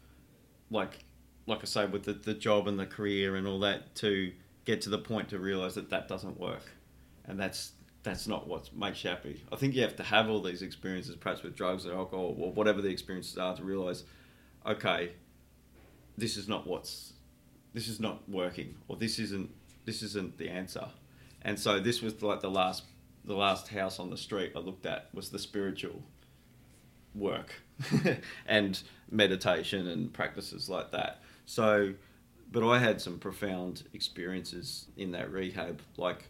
[0.70, 1.00] like
[1.48, 4.32] like I say, with the, the job and the career and all that, to
[4.70, 6.64] get to the point to realize that that doesn't work,
[7.26, 9.44] and that's that's not what makes you happy.
[9.52, 12.52] I think you have to have all these experiences, perhaps with drugs or alcohol or
[12.54, 14.04] whatever the experiences are, to realize,
[14.66, 15.12] okay,
[16.18, 17.14] this is not what's,
[17.74, 19.50] this is not working, or this isn't
[19.86, 20.88] this isn't the answer,
[21.42, 22.84] and so this was like the last
[23.26, 26.04] the last house on the street I looked at was the spiritual
[27.16, 27.54] work
[28.46, 31.22] and meditation and practices like that.
[31.46, 31.94] So,
[32.52, 35.82] but I had some profound experiences in that rehab.
[35.98, 36.30] Like,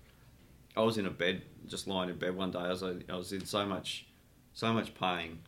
[0.75, 2.59] I was in a bed, just lying in bed one day.
[2.59, 4.05] I was, I was in so much,
[4.53, 5.39] so much pain,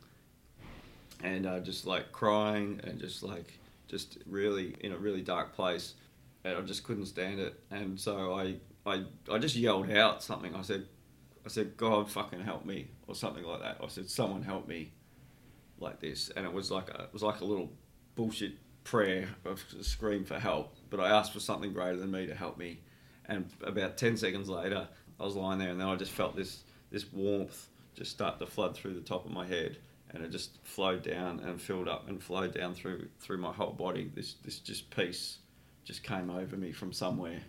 [1.23, 5.95] and uh, just like crying and just like, just really in a really dark place,
[6.43, 7.59] and I just couldn't stand it.
[7.69, 8.55] And so I,
[8.85, 10.55] I, I just yelled out something.
[10.55, 10.85] I said,
[11.45, 13.77] I said, God fucking help me, or something like that.
[13.83, 14.91] I said, someone help me,
[15.79, 17.71] like this, and it was like a, it was like a little
[18.15, 18.53] bullshit
[18.83, 20.75] prayer of scream for help.
[20.89, 22.79] But I asked for something greater than me to help me,
[23.25, 24.87] and about ten seconds later,
[25.19, 28.45] I was lying there, and then I just felt this this warmth just start to
[28.45, 29.77] flood through the top of my head,
[30.11, 33.73] and it just flowed down and filled up and flowed down through through my whole
[33.73, 34.11] body.
[34.13, 35.37] This this just peace
[35.83, 37.41] just came over me from somewhere,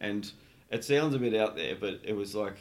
[0.00, 0.30] and
[0.70, 2.56] it sounds a bit out there, but it was like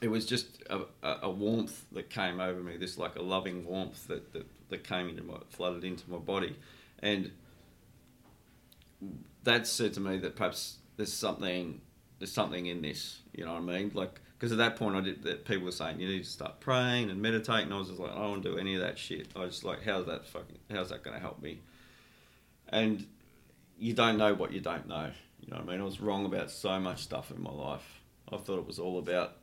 [0.00, 4.06] it was just a, a, warmth that came over me, this like a loving warmth
[4.08, 6.54] that, that, that came into my, flooded into my body.
[7.00, 7.30] And
[9.44, 11.80] that said to me that perhaps there's something,
[12.18, 13.90] there's something in this, you know what I mean?
[13.94, 16.60] Like, because at that point I did, that people were saying you need to start
[16.60, 17.64] praying and meditating.
[17.64, 19.28] And I was just like, I don't do any of that shit.
[19.34, 21.60] I was just like, how's that fucking, how's that going to help me?
[22.68, 23.06] And
[23.78, 25.10] you don't know what you don't know.
[25.40, 25.80] You know what I mean?
[25.80, 28.00] I was wrong about so much stuff in my life.
[28.32, 29.36] I thought it was all about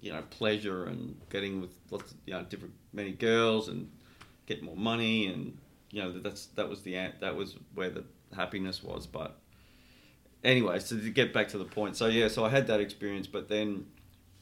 [0.00, 3.90] you know pleasure and getting with lots of you know different many girls and
[4.46, 5.58] get more money and
[5.90, 9.38] you know that's that was the that was where the happiness was but
[10.44, 13.26] anyway so to get back to the point so yeah so I had that experience
[13.26, 13.86] but then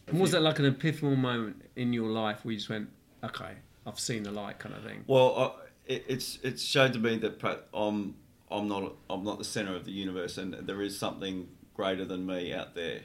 [0.07, 2.89] and was that like an epiphanal moment in your life where you just went
[3.25, 3.55] okay
[3.87, 7.17] I've seen the light kind of thing well uh, it, it's it's showed to me
[7.19, 8.15] that I'm
[8.51, 12.27] I'm not I'm not the center of the universe and there is something greater than
[12.27, 13.01] me out there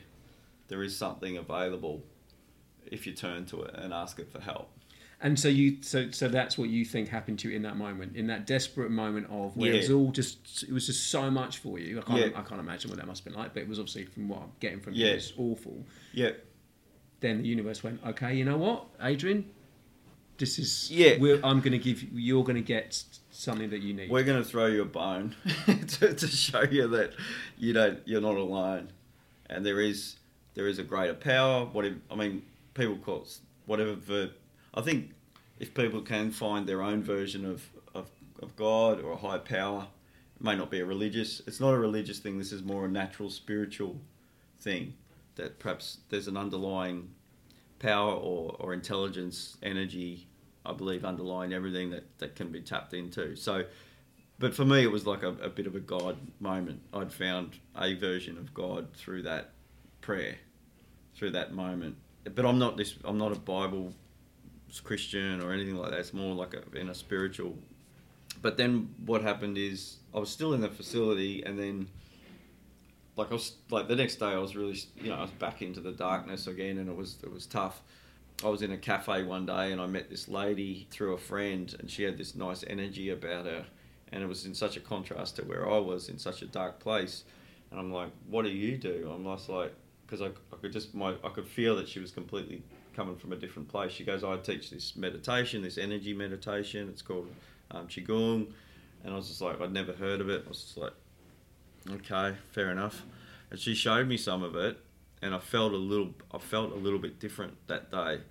[0.67, 2.03] there is something available
[2.85, 4.69] if you turn to it and ask it for help.
[5.23, 8.15] And so you, so so that's what you think happened to you in that moment,
[8.15, 9.75] in that desperate moment of where yeah.
[9.75, 11.99] it was all just, it was just so much for you.
[11.99, 12.39] I can't, yeah.
[12.39, 14.41] I can't imagine what that must have been like, but it was obviously from what
[14.41, 15.07] I'm getting from yeah.
[15.07, 15.85] you, it's awful.
[16.11, 16.31] Yeah.
[17.21, 19.49] Then the universe went, okay, you know what, Adrian,
[20.37, 23.93] this is, yeah, I'm going to give you, you're going to get something that you
[23.93, 24.09] need.
[24.09, 27.13] We're going to throw you a bone to, to show you that
[27.57, 28.91] you don't, you're not alone,
[29.49, 30.17] and there is,
[30.53, 31.63] there is a greater power.
[31.63, 32.41] What if, I mean
[32.73, 34.31] people call it whatever verb.
[34.73, 35.12] I think
[35.63, 38.09] if people can find their own version of, of,
[38.41, 39.87] of God or a higher power,
[40.35, 41.41] it may not be a religious.
[41.47, 42.37] It's not a religious thing.
[42.37, 43.95] This is more a natural, spiritual
[44.59, 44.95] thing.
[45.35, 47.11] That perhaps there's an underlying
[47.79, 50.27] power or, or intelligence, energy,
[50.65, 53.37] I believe, underlying everything that, that can be tapped into.
[53.37, 53.63] So,
[54.39, 56.81] but for me, it was like a, a bit of a God moment.
[56.93, 59.51] I'd found a version of God through that
[60.01, 60.35] prayer,
[61.15, 61.95] through that moment
[62.29, 62.95] but I'm not this.
[63.03, 63.93] I'm not a Bible
[64.79, 65.99] Christian or anything like that.
[65.99, 67.57] It's more like a, in a spiritual.
[68.41, 71.87] But then what happened is I was still in the facility, and then
[73.15, 75.61] like I was like the next day I was really you know I was back
[75.61, 77.81] into the darkness again, and it was it was tough.
[78.43, 81.73] I was in a cafe one day and I met this lady through a friend,
[81.79, 83.65] and she had this nice energy about her,
[84.11, 86.79] and it was in such a contrast to where I was in such a dark
[86.79, 87.23] place.
[87.71, 89.73] And I'm like, "What do you do?" I'm just like,
[90.05, 92.63] because I, I could just my I could feel that she was completely
[92.95, 93.91] coming from a different place.
[93.91, 96.89] She goes, I teach this meditation, this energy meditation.
[96.89, 97.27] It's called
[97.71, 98.51] um, qigong,
[99.03, 100.43] and I was just like, I'd never heard of it.
[100.45, 100.93] I was just like,
[101.89, 103.03] okay, fair enough.
[103.51, 104.77] And she showed me some of it,
[105.21, 108.21] and I felt a little, I felt a little bit different that day.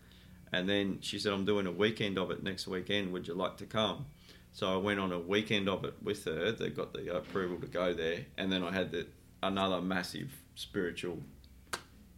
[0.52, 3.12] And then she said, I'm doing a weekend of it next weekend.
[3.12, 4.06] Would you like to come?
[4.52, 6.52] So I went on a weekend of it with her.
[6.52, 9.06] They got the approval to go there, and then I had the,
[9.42, 11.18] another massive spiritual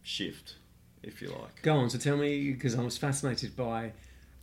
[0.03, 0.55] shift,
[1.05, 1.61] if you like.
[1.61, 1.89] Go on.
[1.89, 3.93] So tell me, because I was fascinated by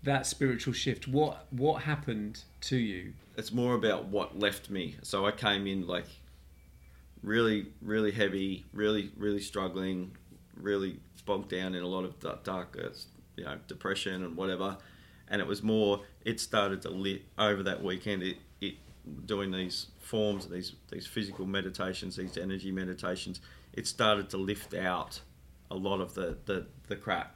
[0.03, 1.07] that spiritual shift.
[1.07, 3.13] What what happened to you?
[3.37, 4.97] It's more about what left me.
[5.03, 6.07] So I came in like
[7.23, 10.13] really, really heavy, really, really struggling,
[10.57, 12.89] really bogged down in a lot of dark, uh,
[13.37, 14.77] you know, depression and whatever.
[15.29, 16.01] And it was more.
[16.25, 18.23] It started to lit over that weekend.
[18.23, 18.75] It, it
[19.27, 23.41] doing these forms, these these physical meditations, these energy meditations.
[23.73, 25.21] It started to lift out
[25.73, 27.35] a lot of the, the, the crap.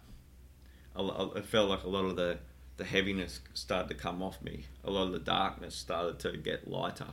[0.94, 2.38] I, felt like a lot of the,
[2.76, 4.66] the heaviness started to come off me.
[4.84, 7.08] A lot of the darkness started to get lighter.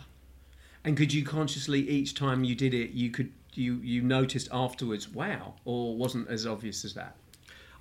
[0.84, 5.08] And could you consciously each time you did it, you could you you noticed afterwards,
[5.08, 7.16] wow, or wasn't as obvious as that?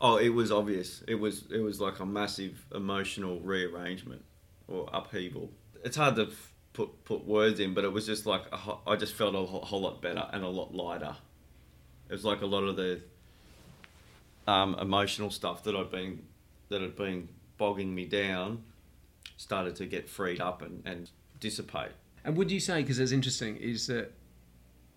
[0.00, 1.02] Oh, it was obvious.
[1.08, 4.22] It was it was like a massive emotional rearrangement
[4.68, 5.50] or upheaval.
[5.84, 8.94] It's hard to f- put put words in, but it was just like ho- I
[8.94, 11.16] just felt a whole, whole lot better and a lot lighter.
[12.08, 13.00] It was like a lot of the
[14.46, 16.22] um, emotional stuff that I'd been
[16.68, 17.28] that had been
[17.58, 18.62] bogging me down
[19.36, 21.90] started to get freed up and, and dissipate.
[22.24, 24.12] And would you say, because it's interesting, is that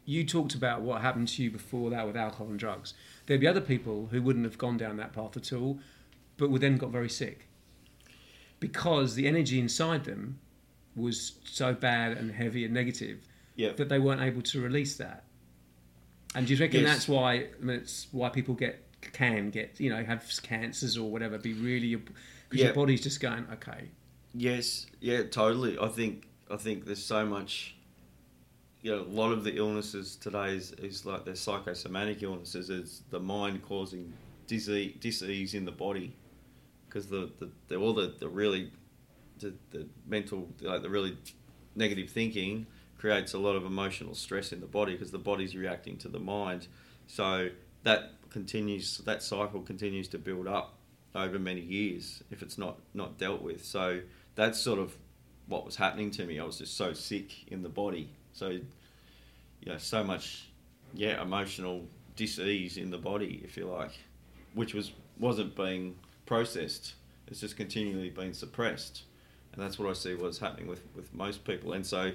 [0.05, 2.93] you talked about what happened to you before that with alcohol and drugs.
[3.25, 5.79] There'd be other people who wouldn't have gone down that path at all,
[6.37, 7.47] but would then got very sick
[8.59, 10.39] because the energy inside them
[10.95, 13.73] was so bad and heavy and negative Yeah.
[13.73, 15.23] that they weren't able to release that.
[16.35, 16.89] And do you reckon Yes.
[16.93, 18.83] that's why I mean, it's why people get
[19.13, 21.37] can get you know have cancers or whatever?
[21.37, 22.15] Be really because
[22.51, 22.65] Yeah.
[22.65, 23.89] your body's just going okay.
[24.33, 25.77] Yes, yeah, totally.
[25.79, 27.75] I think I think there's so much.
[28.81, 32.69] You know, a lot of the illnesses today is, is like they're psychosomatic illnesses.
[32.69, 34.13] is the mind causing
[34.45, 36.15] disease, disease in the body,
[36.87, 38.71] because the, the, the all the, the really
[39.39, 41.17] the, the mental like the really
[41.75, 45.97] negative thinking creates a lot of emotional stress in the body because the body's reacting
[45.97, 46.67] to the mind.
[47.07, 47.49] So
[47.83, 50.73] that continues that cycle continues to build up
[51.15, 53.63] over many years if it's not not dealt with.
[53.63, 54.01] So
[54.35, 54.93] that's sort of
[55.47, 56.37] what was happening to me.
[56.37, 58.09] I was just so sick in the body.
[58.33, 58.61] So you
[59.65, 60.49] know, so much
[60.93, 61.85] yeah, emotional
[62.17, 63.97] dis-ease in the body, if you like,
[64.53, 66.95] which was wasn't being processed.
[67.27, 69.03] It's just continually being suppressed.
[69.53, 71.71] And that's what I see was happening with, with most people.
[71.71, 72.11] And so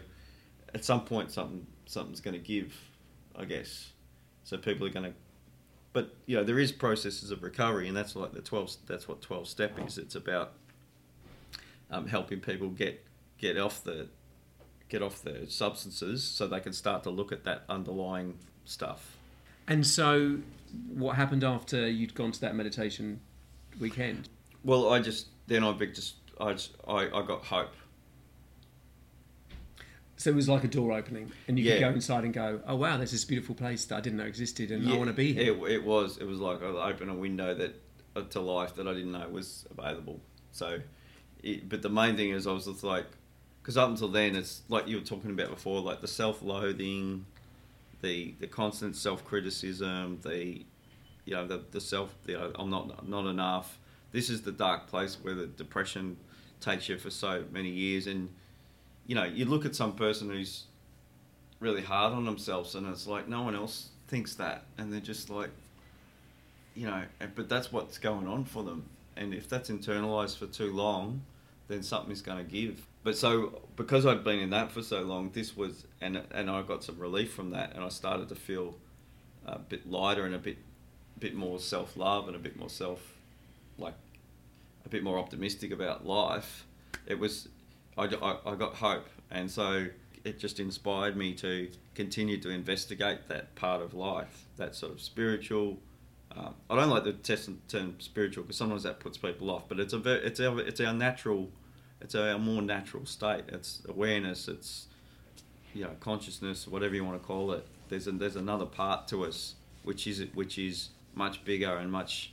[0.75, 2.79] at some point something something's gonna give,
[3.35, 3.93] I guess.
[4.45, 5.15] So people are gonna
[5.93, 9.21] but you know, there is processes of recovery and that's like the twelve that's what
[9.21, 9.99] twelve step is.
[9.99, 10.53] It's about
[11.91, 13.05] um, helping people get
[13.39, 14.09] get off the
[14.89, 19.17] get off the substances so they can start to look at that underlying stuff.
[19.69, 20.39] And so,
[20.93, 23.21] what happened after you'd gone to that meditation
[23.79, 24.29] weekend?
[24.65, 27.75] Well, I just then I big just I just, I, I got hope.
[30.21, 31.89] So it was like a door opening, and you could Yeah.
[31.89, 34.71] go inside and go, "Oh wow, there's this beautiful place that I didn't know existed,
[34.71, 37.11] and I Yeah, want to be here." It, it was it was like I opened
[37.11, 37.75] a window that
[38.15, 40.21] uh, to life that I didn't know was available.
[40.53, 40.81] So,
[41.43, 43.07] it, but the main thing is I was just like,
[43.63, 47.25] because up until then it's like you were talking about before, like the self-loathing,
[48.03, 50.67] the the constant self-criticism, the
[51.25, 53.79] you know the the self you know, I'm not not enough.
[54.13, 56.19] This is the dark place where the depression
[56.61, 58.29] takes you for so many years, and
[59.11, 60.67] you know you look at some person who's
[61.59, 65.29] really hard on themselves, and it's like no one else thinks that, and they're just
[65.29, 65.51] like,
[66.77, 68.85] you know, eh, but that's what's going on for them,
[69.17, 71.23] and if that's internalized for too long,
[71.67, 72.87] then something's going to give.
[73.03, 76.63] But so because I'd been in that for so long, this was, and and I
[76.63, 78.77] got some relief from that, and I started to feel
[79.45, 80.59] a bit lighter and a bit,
[81.19, 83.01] bit more self love and a bit more self,
[83.77, 83.95] like,
[84.87, 86.65] a bit more optimistic about life.
[87.07, 87.49] It was,
[87.97, 89.87] I, I, I got hope, and so
[90.25, 95.01] it just inspired me to continue to investigate that part of life, that sort of
[95.01, 95.79] spiritual.
[96.37, 97.13] Um, I don't like the
[97.69, 100.81] term spiritual because sometimes that puts people off, but it's a very, it's our, it's
[100.81, 101.51] our natural,
[102.01, 103.45] it's our more natural state.
[103.49, 104.47] It's awareness.
[104.47, 104.87] It's
[105.75, 107.67] you know consciousness, whatever you want to call it.
[107.89, 112.33] There's a, there's another part to us which is which is much bigger and much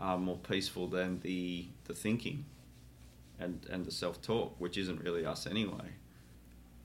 [0.00, 2.44] uh, more peaceful than the the thinking
[3.38, 5.92] and and the self talk, which isn't really us anyway.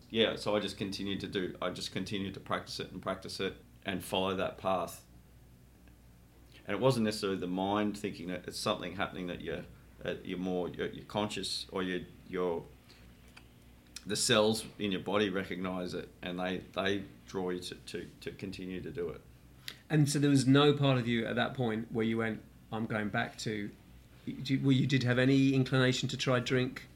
[0.10, 1.56] Yeah, so I just continued to do.
[1.62, 5.04] I just continued to practice it and practice it and follow that path.
[6.68, 9.64] And it wasn't necessarily the mind thinking that it's something happening that you're
[10.04, 12.64] uh, you're more you're, you're conscious or you you're
[14.06, 18.32] the cells in your body recognize it and they they draw you to, to, to
[18.32, 19.22] continue to do it.
[19.90, 22.42] And so there was no part of you at that point where you went,
[22.72, 23.70] "I'm going back to."
[24.28, 26.88] Well, you did have any inclination to try drink,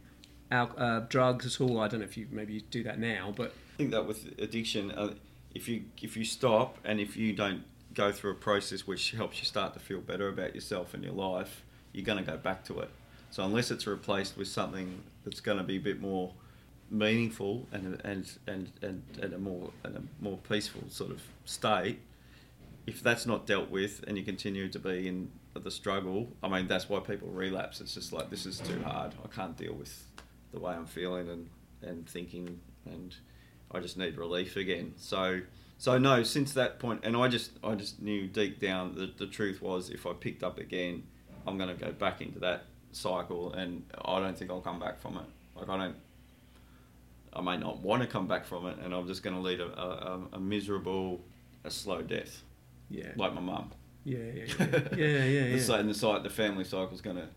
[0.52, 1.80] uh, drugs at all?
[1.80, 4.40] I don't know if you maybe you do that now, but I think that with
[4.40, 5.14] addiction, uh,
[5.54, 7.64] if you if you stop and if you don't
[7.94, 11.14] go through a process which helps you start to feel better about yourself and your
[11.14, 11.64] life,
[11.94, 12.90] you're going to go back to it.
[13.32, 16.32] So unless it's replaced with something that's going to be a bit more
[16.92, 22.00] meaningful and and and and, and a more and a more peaceful sort of state,
[22.86, 25.32] if that's not dealt with and you continue to be in
[25.64, 27.82] the struggle, I mean that's why people relapse.
[27.82, 29.14] It's just like this is too hard.
[29.24, 30.04] I can't deal with
[30.52, 31.50] the way I'm feeling and
[31.82, 33.16] and thinking and
[33.72, 34.94] I just need relief again.
[34.98, 35.42] So
[35.78, 39.28] so no, since that point, and I just I just knew deep down that the
[39.28, 41.04] truth was if I picked up again,
[41.46, 45.00] I'm going to go back into that cycle, and I don't think I'll come back
[45.02, 45.26] from it.
[45.60, 45.96] Like I don't.
[47.34, 49.60] I may not want to come back from it, and I'm just going to lead
[49.60, 51.20] a, a, a miserable,
[51.66, 52.42] a slow death,
[52.90, 53.12] Yeah.
[53.18, 53.72] like my mum.
[54.06, 55.44] Yeah, yeah, yeah, yeah, yeah.
[55.44, 55.60] The yeah.
[55.62, 57.28] sa- and the site, the family cycle's going to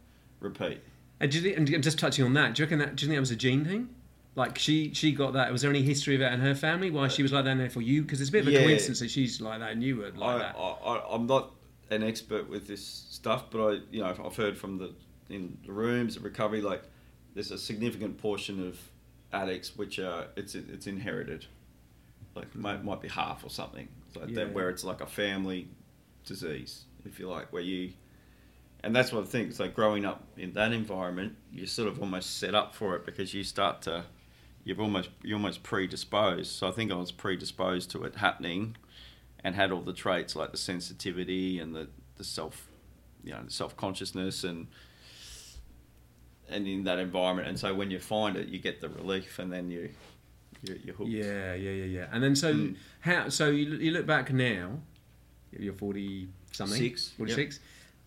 [0.40, 0.80] repeat.
[1.20, 2.94] And, do you think, and just touching on that, do you reckon that?
[2.94, 3.88] Do you think that was a gene thing?
[4.36, 5.50] Like she, she got that.
[5.50, 6.90] Was there any history of that in her family?
[6.92, 8.02] Why she was like that, and therefore you?
[8.02, 8.62] Because it's a bit of a Yeah.
[8.62, 10.56] coincidence that she's like that and you were like I, that.
[10.56, 11.50] I, I, I'm not
[11.90, 14.92] an expert with this stuff, but I, you know, I've heard from the
[15.28, 16.82] in the rooms of recovery, like
[17.34, 18.78] there's a significant portion of
[19.32, 21.46] addicts which are it's it's inherited,
[22.36, 24.44] like might might be half or something like Yeah.
[24.44, 25.66] that, where it's like a family
[26.28, 27.92] disease, if you like, where you.
[28.84, 29.48] And that's what I think.
[29.50, 33.04] It's like growing up in that environment, you're sort of almost set up for it
[33.04, 34.04] because you start to,
[34.62, 36.52] you've almost you're almost predisposed.
[36.52, 38.76] So I think I was predisposed to it happening,
[39.42, 42.68] and had all the traits like the sensitivity and the, the self,
[43.24, 44.68] you know, self consciousness and
[46.48, 47.48] and in that environment.
[47.48, 49.90] And so when you find it, you get the relief, and then you
[50.62, 51.10] you're, you're hooked.
[51.10, 52.06] Yeah, yeah, yeah, yeah.
[52.12, 52.76] And then so Mm.
[53.00, 53.28] how?
[53.28, 54.80] So you, you look back now,
[55.52, 57.60] you're forty something, Six, forty six,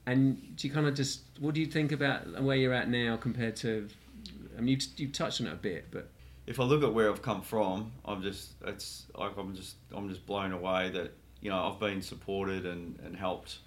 [0.05, 3.17] and do you kind of just what do you think about where you're at now
[3.17, 3.87] compared to?
[4.57, 6.09] I mean, you you touched on it a bit, but
[6.47, 10.09] if I look at where I've come from, I'm just it's like I'm just I'm
[10.09, 13.59] just blown away that you know I've been supported and, and helped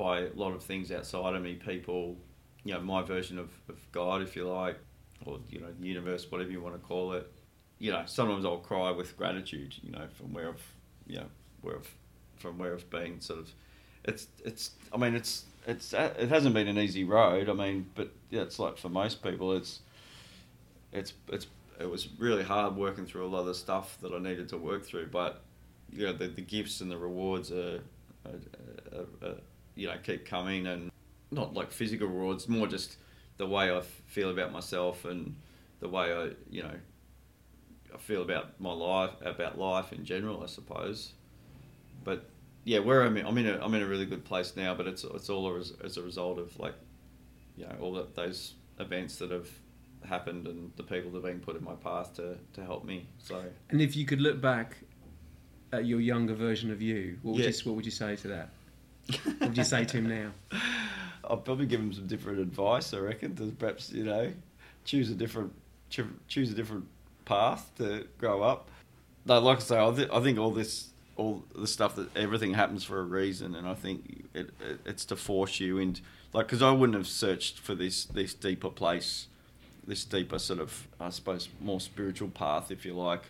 [0.00, 2.16] by a lot of things outside of me, people,
[2.64, 4.78] you know, my version of, of God, if you like,
[5.26, 7.30] or you know, the universe, whatever you want to call it.
[7.78, 10.64] You know, sometimes I'll cry with gratitude, you know, from where I've,
[11.06, 11.26] you know,
[11.60, 11.94] where I've,
[12.40, 13.20] from where I've been.
[13.20, 13.52] Sort of,
[14.04, 14.72] it's it's.
[14.92, 17.48] I mean, it's it's uh, it hasn't been an easy road.
[17.48, 19.80] I mean, but yeah, it's like for most people, it's
[20.92, 21.46] it's it's
[21.78, 24.84] it was really hard working through a lot of stuff that I needed to work
[24.84, 25.06] through.
[25.06, 25.42] But
[25.92, 27.80] you know, the, the gifts and the rewards are,
[28.24, 29.36] are, are, are
[29.74, 30.90] you know keep coming, and
[31.30, 32.96] not like physical rewards, more just
[33.36, 35.34] the way I feel about myself and
[35.80, 36.74] the way I you know
[37.94, 41.12] I feel about my life, about life in general, I suppose.
[42.04, 42.29] But
[42.64, 44.74] yeah, where I'm in, I'm in a I'm in a really good place now.
[44.74, 46.74] But it's it's all as, as a result of like
[47.56, 49.48] you know all that, those events that have
[50.08, 53.06] happened and the people that have been put in my path to, to help me.
[53.18, 54.76] So and if you could look back
[55.72, 57.50] at your younger version of you, what would Yeah.
[57.50, 58.50] you what would you say to that?
[59.24, 60.30] What would you say to him now?
[61.24, 62.92] I'll probably give him some different advice.
[62.94, 64.32] I reckon to perhaps you know
[64.84, 65.52] choose a different
[66.28, 66.86] choose a different
[67.24, 68.68] path to grow up.
[69.26, 72.54] No, like I say, I, th- I think all this all the stuff that everything
[72.54, 76.00] happens for a reason, and I think it, it it's to force you and
[76.32, 79.26] like because I wouldn't have searched for this this deeper place,
[79.86, 83.24] this deeper sort of I suppose more spiritual path, if you like,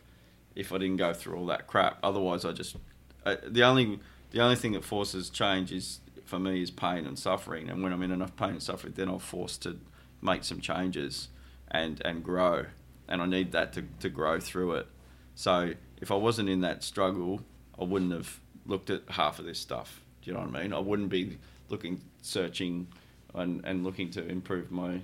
[0.54, 1.98] if I didn't go through all that crap.
[2.02, 2.76] Otherwise, I just
[3.24, 3.98] uh, the only
[4.30, 7.92] the only thing that forces change is for me is pain and suffering, and when
[7.92, 9.78] I'm in enough pain and suffering, then I'm forced to
[10.22, 11.28] make some changes
[11.70, 12.66] and and grow,
[13.08, 14.86] and I need that to to grow through it.
[15.34, 17.40] So if I wasn't in that struggle,
[17.80, 20.00] I wouldn't have looked at half of this stuff.
[20.22, 20.72] Do you know what I mean?
[20.72, 22.88] I wouldn't be looking, searching,
[23.34, 25.00] and, and looking to improve my,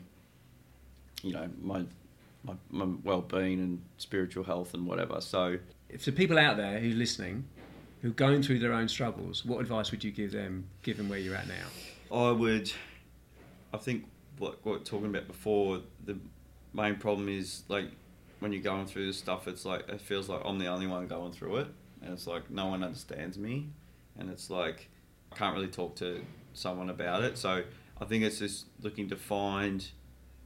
[1.22, 1.84] you know, my,
[2.44, 5.20] my, my well-being and spiritual health and whatever.
[5.20, 5.58] So
[5.88, 7.44] If the people out there who are listening,
[8.02, 11.18] who are going through their own struggles, what advice would you give them, given where
[11.18, 12.14] you're at now?
[12.14, 12.70] I would,
[13.72, 14.04] I think
[14.38, 16.18] what what we were talking about before, the
[16.74, 17.86] main problem is like
[18.40, 21.06] when you're going through this stuff, it's like it feels like I'm the only one
[21.06, 21.68] going through it,
[22.06, 23.68] and it's like no one understands me,
[24.18, 24.88] and it's like
[25.32, 26.22] I can't really talk to
[26.54, 27.36] someone about it.
[27.36, 27.64] So
[28.00, 29.86] I think it's just looking to find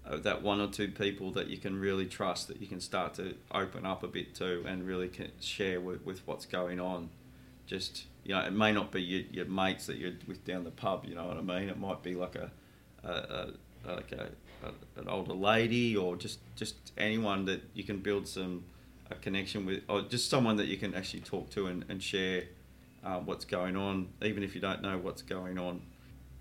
[0.07, 3.15] uh, that one or two people that you can really trust, that you can start
[3.15, 7.11] to open up a bit to, and really share with, with what's going on.
[7.67, 10.71] Just you know, it may not be your, your mates that you're with down the
[10.71, 11.05] pub.
[11.07, 11.69] You know what I mean?
[11.69, 12.51] It might be like a,
[13.05, 13.49] a, a
[13.87, 14.31] like a,
[14.65, 18.65] a, an older lady or just just anyone that you can build some
[19.11, 22.45] a connection with, or just someone that you can actually talk to and, and share
[23.05, 25.83] uh, what's going on, even if you don't know what's going on.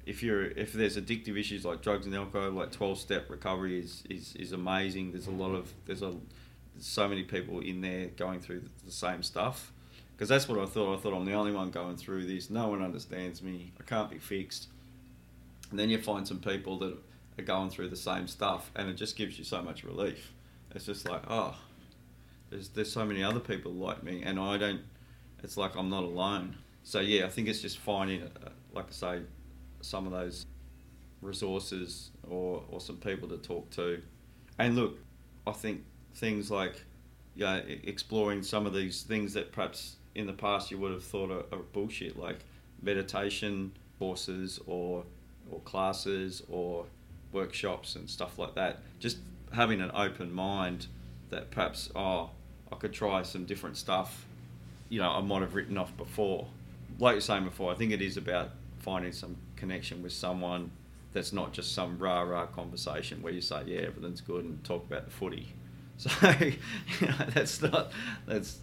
[0.05, 4.03] If you're if there's addictive issues like drugs and alcohol, like twelve step recovery is,
[4.09, 5.11] is, is amazing.
[5.11, 6.11] There's a lot of there's a
[6.73, 9.71] there's so many people in there going through the same stuff
[10.15, 10.97] because that's what I thought.
[10.97, 12.49] I thought I'm the only one going through this.
[12.49, 13.71] No one understands me.
[13.79, 14.67] I can't be fixed.
[15.69, 16.97] And then you find some people that
[17.37, 20.33] are going through the same stuff, and it just gives you so much relief.
[20.75, 21.55] It's just like, oh,
[22.49, 24.81] there's there's so many other people like me, and I don't.
[25.43, 26.55] It's like I'm not alone.
[26.83, 29.21] So yeah, I think it's just finding, uh, like I say,
[29.81, 30.45] some of those
[31.21, 34.01] resources or or some people to talk to.
[34.57, 34.97] And look,
[35.47, 35.83] I think
[36.15, 36.83] things like,
[37.35, 41.03] yeah, e- exploring some of these things that perhaps in the past you would have
[41.03, 42.39] thought are, are bullshit, like
[42.81, 45.03] meditation courses or
[45.51, 46.85] or classes or
[47.31, 48.79] workshops and stuff like that.
[48.99, 49.17] Just
[49.53, 50.87] having an open mind
[51.29, 52.31] that perhaps oh
[52.71, 54.25] I could try some different stuff,
[54.89, 56.47] you know I might have written off before.
[56.99, 58.49] Like you're saying before, I think it is about
[58.79, 60.71] finding some connection with someone
[61.13, 64.85] that's not just some rah rah conversation where you say yeah everything's good and talk
[64.85, 65.47] about the footy.
[65.99, 67.91] So you know, that's not
[68.25, 68.59] that's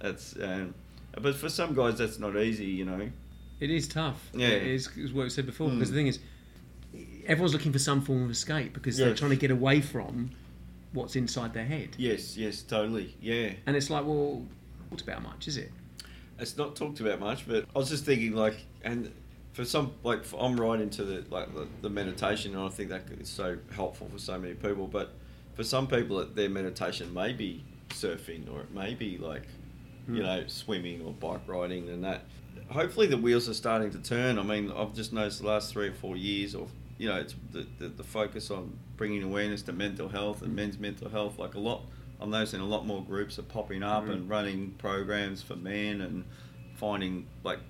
[0.00, 0.74] that's um,
[1.12, 3.10] but for some guys that's not easy, you know.
[3.60, 4.30] It is tough.
[4.32, 4.48] Yeah.
[4.48, 5.68] It is, is what we said before.
[5.68, 5.74] Mm.
[5.74, 6.18] Because the thing is,
[7.26, 10.30] everyone's looking for some form of escape because they're trying to get away from
[10.92, 11.90] what's inside their head.
[11.98, 13.50] Yes, yes, totally, yeah.
[13.66, 14.44] And it's like, well,
[14.88, 15.70] what's about much, is it?
[16.38, 19.12] It's not talked about much, but I was just thinking like, and
[19.52, 22.88] for some like for, I'm right into the like the, the meditation, and I think
[22.90, 24.86] that is so helpful for so many people.
[24.86, 25.12] But
[25.54, 29.42] for some people, their meditation may be surfing, or it may be like,
[30.08, 30.22] you Hmm.
[30.22, 32.24] know, swimming or bike riding, and that.
[32.70, 34.38] Hopefully, the wheels are starting to turn.
[34.38, 36.68] I mean, I've just noticed the last three or four years, or
[37.00, 40.78] you know, it's the, the, the focus on bringing awareness to mental health and men's
[40.78, 41.38] mental health.
[41.38, 41.80] Like a lot,
[42.20, 44.12] I'm noticing a lot more groups are popping up Mm.
[44.12, 46.24] and running programs for men and
[46.76, 47.60] finding like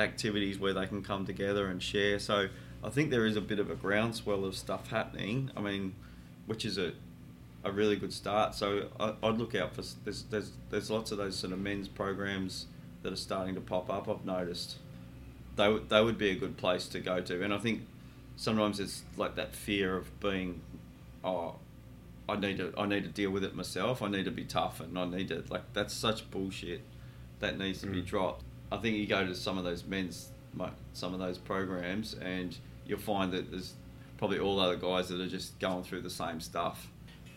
[0.00, 2.18] activities where they can come together and share.
[2.18, 2.48] So
[2.82, 5.52] I think there is a bit of a groundswell of stuff happening.
[5.56, 5.94] I mean,
[6.46, 6.92] which is a
[7.64, 8.54] a really good start.
[8.54, 11.86] So I, I'd look out for there's there's there's lots of those sort of men's
[11.88, 12.66] programs
[13.02, 14.08] that are starting to pop up.
[14.08, 14.76] I've noticed
[15.56, 17.82] they would they would be a good place to go to, and I think
[18.36, 20.60] sometimes it's like that fear of being
[21.24, 21.56] oh.
[22.28, 22.72] I need to.
[22.76, 24.02] I need to deal with it myself.
[24.02, 25.62] I need to be tough, and I need to like.
[25.74, 26.80] That's such bullshit.
[27.38, 28.06] That needs to be Mm.
[28.06, 28.42] dropped.
[28.72, 30.30] I think you go to some of those men's,
[30.92, 33.74] some of those programs, and you'll find that there's
[34.18, 36.88] probably all other guys that are just going through the same stuff.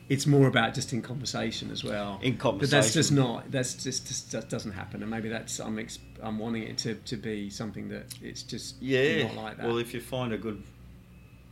[0.07, 2.19] It's more about just in conversation as well.
[2.23, 3.51] In conversation, But that's just not.
[3.51, 5.03] That's just, just that doesn't happen.
[5.03, 8.81] And maybe that's I'm ex- I'm wanting it to, to be something that it's just
[8.81, 9.27] Yeah.
[9.27, 9.67] not like that.
[9.67, 10.63] Well, if you find a good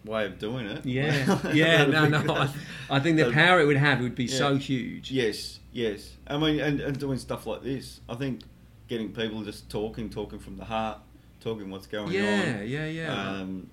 [0.07, 0.85] way of doing it.
[0.85, 2.33] yeah, yeah, no, no.
[2.35, 2.49] I,
[2.89, 4.37] I think the power it would have would be Yeah.
[4.37, 5.11] so huge.
[5.11, 6.13] Yes, yes.
[6.27, 7.99] I mean, and, and doing stuff like this.
[8.09, 8.41] I think
[8.87, 10.99] getting people just talking, talking from the heart,
[11.41, 12.67] talking what's going yeah, on.
[12.67, 13.29] yeah, yeah.
[13.41, 13.69] Um,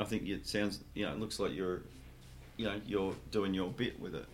[0.00, 1.82] I think it sounds, you know, it looks like you're,
[2.56, 4.26] you know, you're doing your bit with it.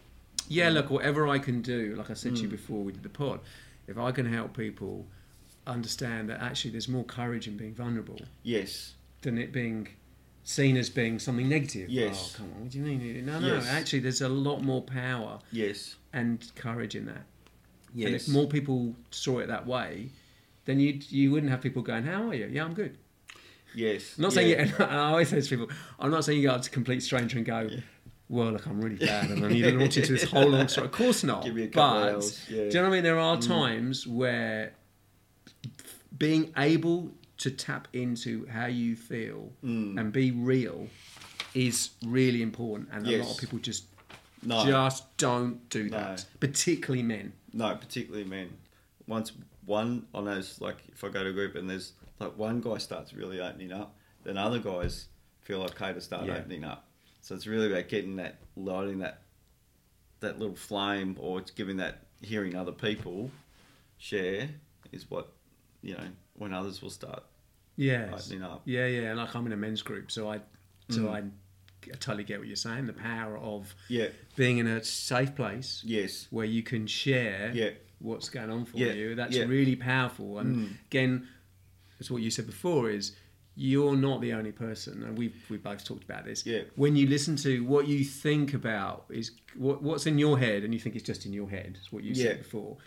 [0.48, 2.52] Yeah, look, whatever I can do, like I said to you Mm.
[2.52, 3.40] before we did the pod,
[3.86, 5.06] if I can help people
[5.66, 9.88] understand that actually there's more courage in being vulnerable Yes, than it being
[10.44, 11.88] seen as being something negative.
[11.88, 12.34] Yes.
[12.34, 13.24] Oh, come on, what do you mean?
[13.26, 13.66] No, no, Yes.
[13.68, 17.24] actually there's a lot more power yes, and courage in that.
[17.94, 18.06] yes.
[18.06, 20.10] And if more people saw it that way,
[20.66, 22.46] then you you wouldn't have people going, "How are you?
[22.52, 22.96] Yeah, I'm good."
[23.74, 24.14] yes.
[24.16, 24.34] I'm not yeah.
[24.36, 25.68] saying, you, and I always say to people,
[25.98, 27.80] I'm not saying you go up to a complete stranger and go, Yeah.
[28.28, 30.86] well, look, I'm really bad, and I need to launch into this whole long story.
[30.86, 31.42] Of course not.
[31.44, 32.56] Give me a couple but yeah.
[32.56, 33.02] do you know what I mean?
[33.02, 33.46] There are Mm.
[33.48, 34.74] times where
[36.16, 37.10] being able
[37.44, 40.00] to tap into how you feel Mm.
[40.00, 40.88] and be real
[41.54, 43.84] is really important, and a lot of people just
[44.42, 44.64] No.
[44.64, 45.98] just don't do No.
[45.98, 47.34] that, particularly men.
[47.52, 48.56] No, particularly men.
[49.06, 49.32] Once
[49.66, 52.78] one, I notice like if I go to a group and there's like one guy
[52.78, 55.08] starts really opening up, then other guys
[55.42, 56.38] feel okay to start Yeah.
[56.38, 56.88] opening up.
[57.20, 59.20] So it's really about getting that, lighting that,
[60.20, 63.30] that little flame, or it's giving that, hearing other people
[63.98, 64.48] share
[64.92, 65.30] is what,
[65.82, 67.22] you know, when others will start
[67.76, 68.26] Yes.
[68.30, 68.62] opening up.
[68.64, 69.14] Yeah, yeah.
[69.14, 70.40] Like I'm in a men's group, so I,
[70.88, 71.10] so Mm.
[71.10, 71.18] I,
[71.90, 72.86] I totally get what you're saying.
[72.86, 74.08] The power of Yeah.
[74.36, 76.26] being in a safe place Yes.
[76.30, 77.70] where you can share Yeah.
[77.98, 79.14] what's going on for Yeah, you.
[79.14, 79.44] That's yeah.
[79.44, 80.38] really powerful.
[80.38, 80.70] And Mm.
[80.86, 81.28] again,
[82.00, 83.16] it's what you said before is
[83.56, 86.44] you're not the only person, and we've we both talked about this.
[86.44, 86.62] Yeah.
[86.74, 90.74] When you listen to what you think about is what, what's in your head, and
[90.74, 91.78] you think it's just in your head.
[91.80, 92.24] Is what you Yeah.
[92.30, 92.78] said before.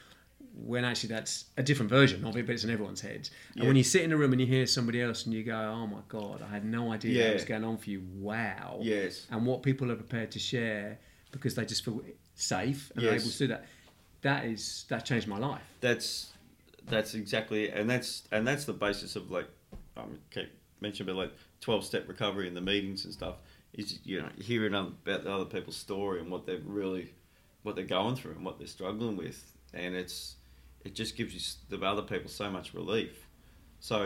[0.59, 3.29] When actually that's a different version of it, but it's in everyone's head.
[3.53, 3.67] And Yeah.
[3.67, 5.85] when you sit in a room and you hear somebody else and you go, "Oh
[5.87, 7.27] my god, I had no idea Yeah.
[7.27, 9.27] that was going on for you." Wow Yes.
[9.29, 10.99] and what people are prepared to share
[11.31, 12.01] because they just feel
[12.35, 13.21] safe and Yes.
[13.21, 13.65] able to do that.
[14.21, 15.61] That is that changed my life.
[15.79, 16.33] that's
[16.87, 19.47] that's exactly and that's and that's the basis of like
[19.97, 20.49] um keep
[20.81, 23.35] mentioning about like 12 step recovery and the meetings and stuff
[23.73, 27.13] is you know hearing about the other people's story and what they're really
[27.63, 30.36] what they're going through and what they're struggling with and it's
[30.87, 31.41] it just gives you
[31.77, 33.27] the other people so much relief
[33.79, 33.97] so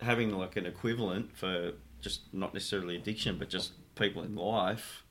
[0.00, 5.02] having like an equivalent for just not necessarily addiction but just people in life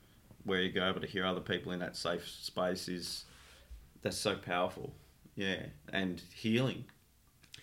[0.44, 3.24] where you go able to hear other people in that safe space is
[4.02, 4.92] that's so powerful
[5.34, 5.60] yeah
[5.92, 6.84] and healing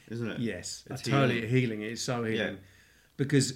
[0.09, 1.81] isn't it Yes, It's totally healing.
[1.81, 2.67] It's so healing Yeah.
[3.15, 3.47] because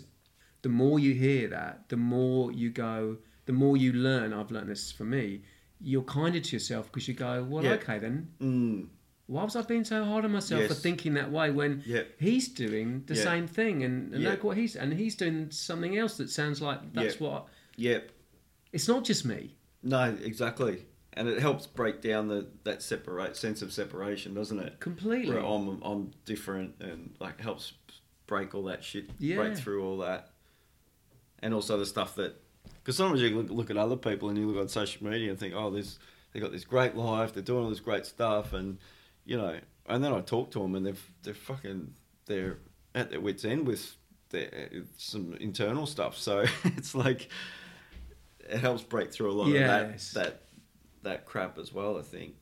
[0.62, 4.32] the more you hear that, the more you go, the more you learn.
[4.34, 5.42] I've learned this for me.
[5.82, 7.72] You're kinder to yourself because you go, well, Yeah.
[7.80, 8.16] okay then.
[8.40, 8.88] mm,
[9.28, 12.04] Why was I being so hard on myself for thinking that way when Yeah.
[12.18, 13.24] he's doing the Yeah.
[13.24, 14.32] same thing and, and Yeah.
[14.32, 18.12] look what he's and he's doing something else that sounds like that's what yep
[18.72, 19.56] it's not just me.
[19.84, 24.80] no exactly and it helps break down the that separate sense of separation, doesn't it?
[24.80, 25.34] Completely.
[25.34, 27.74] Where I'm I'm different and like helps
[28.28, 29.38] break all that shit, Yeah.
[29.38, 30.32] break through all that,
[31.40, 32.36] and also the stuff that
[32.84, 35.40] because sometimes you look, look at other people and you look on social media and
[35.40, 35.98] think, oh, this
[36.34, 38.78] they got this great life, they're doing all this great stuff, and
[39.28, 41.94] you know, and then I talk to them and they're they're fucking
[42.26, 42.58] they're
[42.96, 43.96] at their wits end with
[44.30, 46.18] their, some internal stuff.
[46.18, 47.30] So it's like
[48.40, 50.08] it helps break through a lot Yes.
[50.10, 50.42] of that that
[51.04, 51.98] that crap as well.
[52.00, 52.34] I think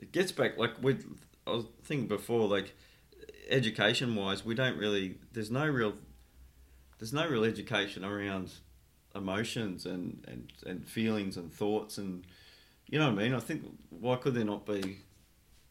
[0.00, 0.98] it gets back like we.
[1.46, 2.74] I was thinking before, like
[3.48, 5.18] education wise, we don't really.
[5.32, 5.94] There's no real.
[6.98, 8.50] There's no real education around
[9.14, 12.24] emotions and, and, and feelings and thoughts and
[12.88, 13.34] you know what I mean.
[13.34, 14.98] I think why could there not be,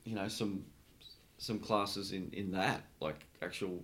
[0.05, 0.63] you know, some
[1.37, 3.83] some classes in, in that like actual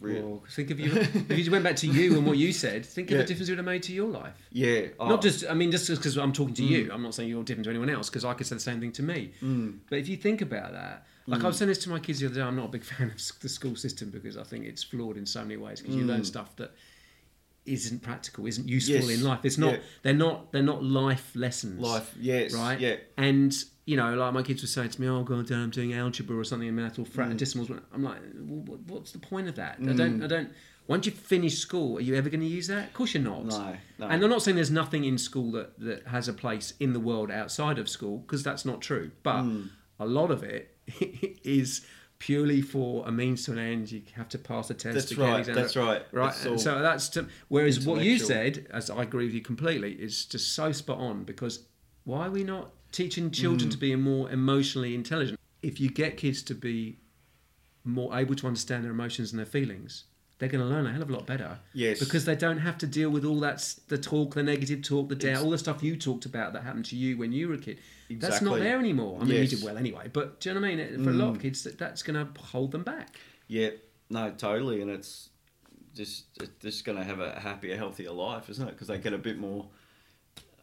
[0.00, 0.22] real.
[0.28, 3.10] Well, think of you if you went back to you and what you said, think
[3.10, 4.34] of the difference it would have made to your life.
[4.52, 7.28] Yeah, oh, Not just, I mean, just because I'm talking to you, I'm not saying
[7.28, 9.32] you're different to anyone else because I could say the same thing to me.
[9.42, 9.80] Mm.
[9.90, 12.26] But if you think about that, like I was saying this to my kids the
[12.26, 14.82] other day, I'm not a big fan of the school system because I think it's
[14.82, 16.70] flawed in so many ways because you learn stuff that
[17.66, 19.08] isn't practical, isn't useful Mm.
[19.10, 19.40] Yes, in life.
[19.42, 19.74] It's not.
[19.74, 19.80] yeah.
[20.02, 20.52] They're not.
[20.52, 21.80] They're not life lessons.
[21.80, 22.14] life.
[22.18, 22.80] Yes, right?
[22.80, 23.54] Yeah, And
[23.88, 26.36] you know, like my kids were saying to me, "Oh God, Dad, I'm doing algebra
[26.36, 27.10] or something in math or Mm.
[27.10, 29.78] fratesimals." I'm like, well, what- "What's the point of that?
[29.80, 30.22] I don't.
[30.22, 30.50] I don't."
[30.86, 32.88] Once you finish school, are you ever going to use that?
[32.88, 33.44] Of course, you're not.
[33.46, 34.06] No, no.
[34.08, 37.00] And I'm not saying there's nothing in school that, that has a place in the
[37.00, 39.10] world outside of school because that's not true.
[39.22, 39.68] But Mm.
[40.00, 40.74] a lot of it
[41.44, 41.82] is
[42.18, 43.90] purely for a means to an end.
[43.92, 44.94] You have to pass a test.
[44.94, 46.02] That's right, that's right.
[46.12, 46.34] Right.
[46.46, 50.24] And so that's to, whereas what you said, as I agree with you completely, is
[50.26, 51.64] just so spot on because
[52.04, 53.72] why are we not teaching children Mm.
[53.72, 55.38] to be more emotionally intelligent?
[55.62, 56.98] If you get kids to be
[57.84, 60.04] more able to understand their emotions and their feelings,
[60.38, 61.58] they're going to learn a hell of a lot better.
[61.72, 61.98] Yes.
[61.98, 65.16] Because they don't have to deal with all that the talk, the negative talk, the
[65.16, 67.58] doubt, all the stuff you talked about that happened to you when you were a
[67.58, 67.78] kid.
[68.08, 68.16] Exactly.
[68.30, 69.18] That's not there anymore.
[69.20, 69.50] I mean, Yes.
[69.50, 71.04] you did well anyway, but do you know what I mean?
[71.04, 71.40] For a lot of Mm.
[71.42, 73.16] kids, that, that's going to hold them back.
[73.48, 73.70] Yeah,
[74.10, 75.30] no, totally, and it's
[75.94, 78.70] just it's just going to have a happier, healthier life, isn't it?
[78.72, 79.68] Because they get a bit more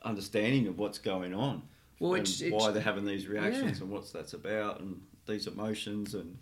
[0.04, 1.64] understanding of what's going on,
[2.00, 3.84] Well, and it's- why they're having these reactions Yeah.
[3.84, 6.38] and what's that's about, and these emotions, and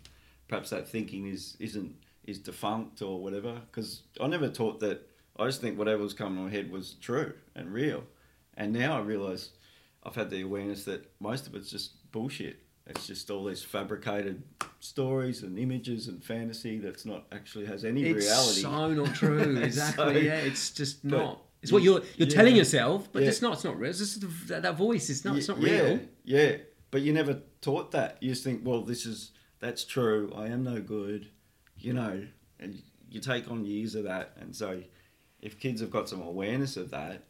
[0.48, 1.94] perhaps that thinking is isn't
[2.24, 3.60] is defunct or whatever.
[3.70, 5.08] Because I never taught that.
[5.36, 8.04] I just think whatever was coming to my head was true and real,
[8.56, 9.50] and now I realise
[10.04, 12.60] I've had the awareness that most of it's just bullshit.
[12.86, 14.42] It's just all these fabricated
[14.80, 18.60] stories and images and fantasy that's not actually has any It's reality.
[18.60, 19.56] so not true.
[19.56, 20.04] Exactly.
[20.14, 21.42] So- yeah, it's just not.
[21.64, 22.34] It's what you're you're yeah.
[22.34, 23.28] telling yourself, but Yeah.
[23.30, 23.54] it's not.
[23.54, 23.90] It's not real.
[23.90, 25.10] It's just that, that voice.
[25.10, 25.36] It's not.
[25.36, 25.98] It's not real.
[26.24, 26.56] Yeah,
[26.92, 28.18] but you never taught that.
[28.22, 30.32] You just think, well, this is that's true.
[30.36, 31.28] I am no good,
[31.78, 32.26] you know,
[32.60, 34.36] and you take on years of that.
[34.40, 34.82] And so,
[35.40, 37.24] if kids have got some awareness of that,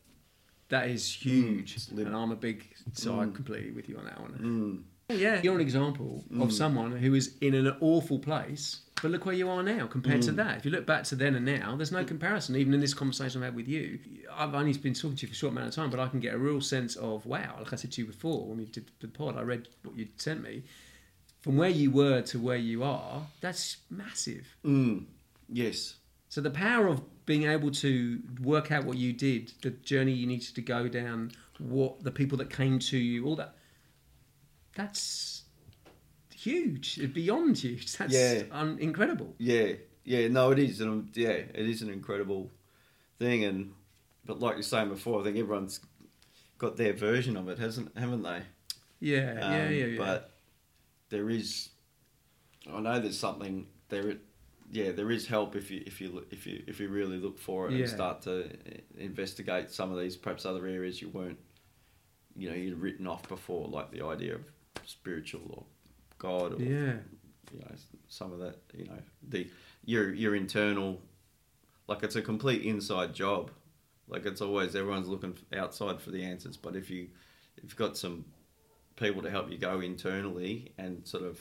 [0.69, 2.59] That is huge, live- and I'm a big.
[2.93, 4.33] So I'm completely with you on that one.
[4.33, 9.27] mm, Yeah, you're an example of someone who is in an awful place, but look
[9.27, 10.57] where you are now compared to that.
[10.59, 12.57] If you look back to then and now, there's no comparison.
[12.57, 13.99] Even in this conversation I've had with you,
[14.33, 16.21] I've only been talking to you for a short amount of time, but I can
[16.21, 17.57] get a real sense of wow.
[17.59, 20.09] Like I said to you before when we did the pod, I read what you
[20.17, 20.63] sent me.
[21.41, 24.57] From where you were to where you are, that's massive.
[24.65, 25.05] mm,
[25.51, 25.97] yes,
[26.31, 30.27] So the power of being able to work out what you did, the journey you
[30.27, 33.55] needed to go down, what the people that came to you, all that,
[34.75, 35.43] that's
[36.35, 37.93] huge, beyond huge.
[37.97, 38.43] That's Yeah.
[38.51, 39.35] un- incredible.
[39.39, 39.73] yeah,
[40.05, 40.29] yeah.
[40.29, 42.51] No, it is, and yeah, it is an incredible
[43.19, 43.45] thing.
[43.45, 43.73] And
[44.25, 45.81] but like you're saying before, I think everyone's
[46.59, 48.43] got their version of it, hasn't haven't they?
[49.01, 49.99] Yeah, yeah, Um, yeah, yeah.
[49.99, 50.31] But
[51.11, 51.71] there is,
[52.73, 54.17] I know there's something there.
[54.73, 57.69] Yeah, there is help if you if you if you if you really look for
[57.69, 57.81] it Yeah.
[57.81, 58.51] and start to
[58.99, 61.39] investigate some of these perhaps other areas you weren't,
[62.37, 64.41] you know, you'd written off before, like the idea of
[64.85, 65.65] spiritual or
[66.19, 66.95] God or yeah,
[67.53, 67.75] you know
[68.09, 68.99] some of that you know
[69.29, 69.49] the
[69.85, 71.01] your your internal
[71.87, 73.51] like it's a complete inside job.
[74.07, 77.09] Like it's always everyone's looking outside for the answers but if you
[77.57, 78.27] if you've got some
[78.97, 81.41] people to help you go internally and sort of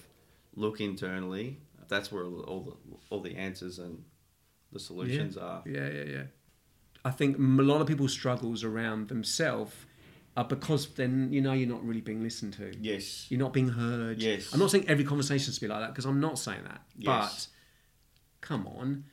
[0.56, 1.60] look internally
[1.94, 4.04] that's where all the all the, answers and
[4.72, 5.62] the solutions are.
[5.66, 6.24] Yeah, yeah, yeah.
[7.06, 9.76] I think a lot of people's struggles around themselves
[10.36, 12.72] are because then you know you're not really being listened to.
[12.82, 14.22] yes You're not being heard.
[14.22, 14.52] Yes.
[14.54, 16.82] I'm not saying every conversation should be like that because I'm not saying that.
[16.98, 17.48] Yes.
[18.42, 19.06] But come on.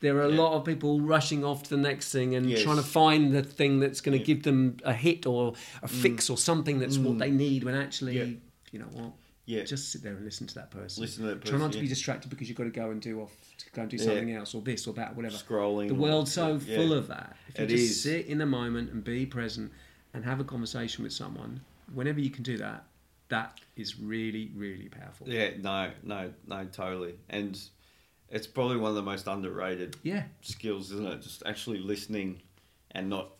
[0.00, 0.36] There are a Yeah.
[0.42, 2.62] lot of people rushing off to the next thing and Yes.
[2.62, 4.22] trying to find the thing that's going to Yeah.
[4.24, 4.26] Mm.
[4.26, 8.16] give them a hit or a fix or something that's what they need when actually,
[8.18, 8.24] Yeah.
[8.72, 9.12] you know what?
[9.46, 11.02] yeah Just sit there and listen to that person.
[11.02, 11.56] Listen to that person.
[11.58, 13.82] Try not to be distracted because you've got to go and do off, to go
[13.82, 15.36] and do something else or this or that, whatever.
[15.36, 17.36] scrolling The world's so full of that.
[17.48, 18.00] If you It just is.
[18.02, 19.70] sit in the moment and be present
[20.14, 21.60] and have a conversation with someone,
[21.92, 22.84] whenever you can do that,
[23.28, 25.28] that is really, really powerful.
[25.28, 27.14] Yeah, no, no, no, totally.
[27.28, 27.60] And
[28.30, 30.24] it's probably one of the most underrated Yeah.
[30.40, 31.22] skills, isn't it?
[31.22, 32.40] Just actually listening
[32.92, 33.30] and not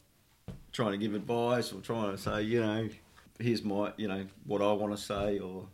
[0.72, 2.89] trying to give advice or trying to say, you know,
[3.39, 5.68] here's my, you know, what I want to say, or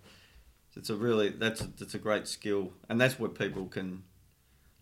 [0.77, 4.03] it's a really that's a, that's a great skill, and that's where people can,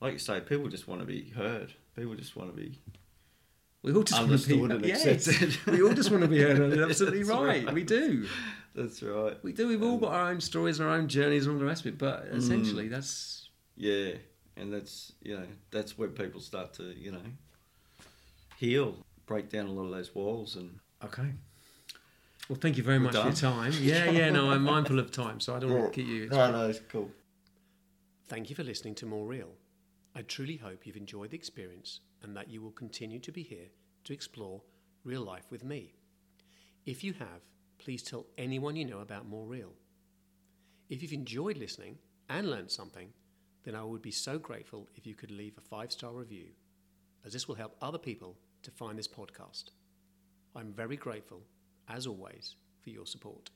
[0.00, 1.74] like you say, people just want to be heard.
[1.96, 2.80] People just want to be
[3.82, 6.78] We all just want to be and yes, we all just want to be heard.
[6.78, 7.64] Absolutely right.
[7.64, 7.74] right.
[7.74, 8.26] We do.
[8.74, 9.36] That's right.
[9.42, 9.68] We do.
[9.68, 11.94] We've all got our own stories and our own journeys and all the rest of
[11.94, 11.98] it.
[11.98, 12.36] But mm.
[12.36, 14.12] essentially, that's Yeah,
[14.56, 17.22] and that's you know that's where people start to you know
[18.56, 21.32] heal, break down a lot of those walls, and okay.
[22.48, 23.72] Well, thank you very We're much for your time.
[23.78, 24.30] Yeah, yeah.
[24.30, 26.28] No, I'm mindful of time, so I don't want to keep you.
[26.28, 27.10] No, no, it's cool.
[28.26, 29.50] Thank you for listening to More Real.
[30.18, 33.68] I truly hope you've enjoyed the experience and that you will continue to be here
[34.02, 34.60] to explore
[35.04, 35.92] real life with me.
[36.86, 37.42] If you have,
[37.78, 39.74] please tell anyone you know about More Real.
[40.90, 41.98] If you've enjoyed listening
[42.28, 43.12] and learned something,
[43.62, 46.48] then I would be so grateful if you could leave a five star review,
[47.24, 49.66] as this will help other people to find this podcast.
[50.56, 51.42] I'm very grateful,
[51.86, 53.50] as always, for your support.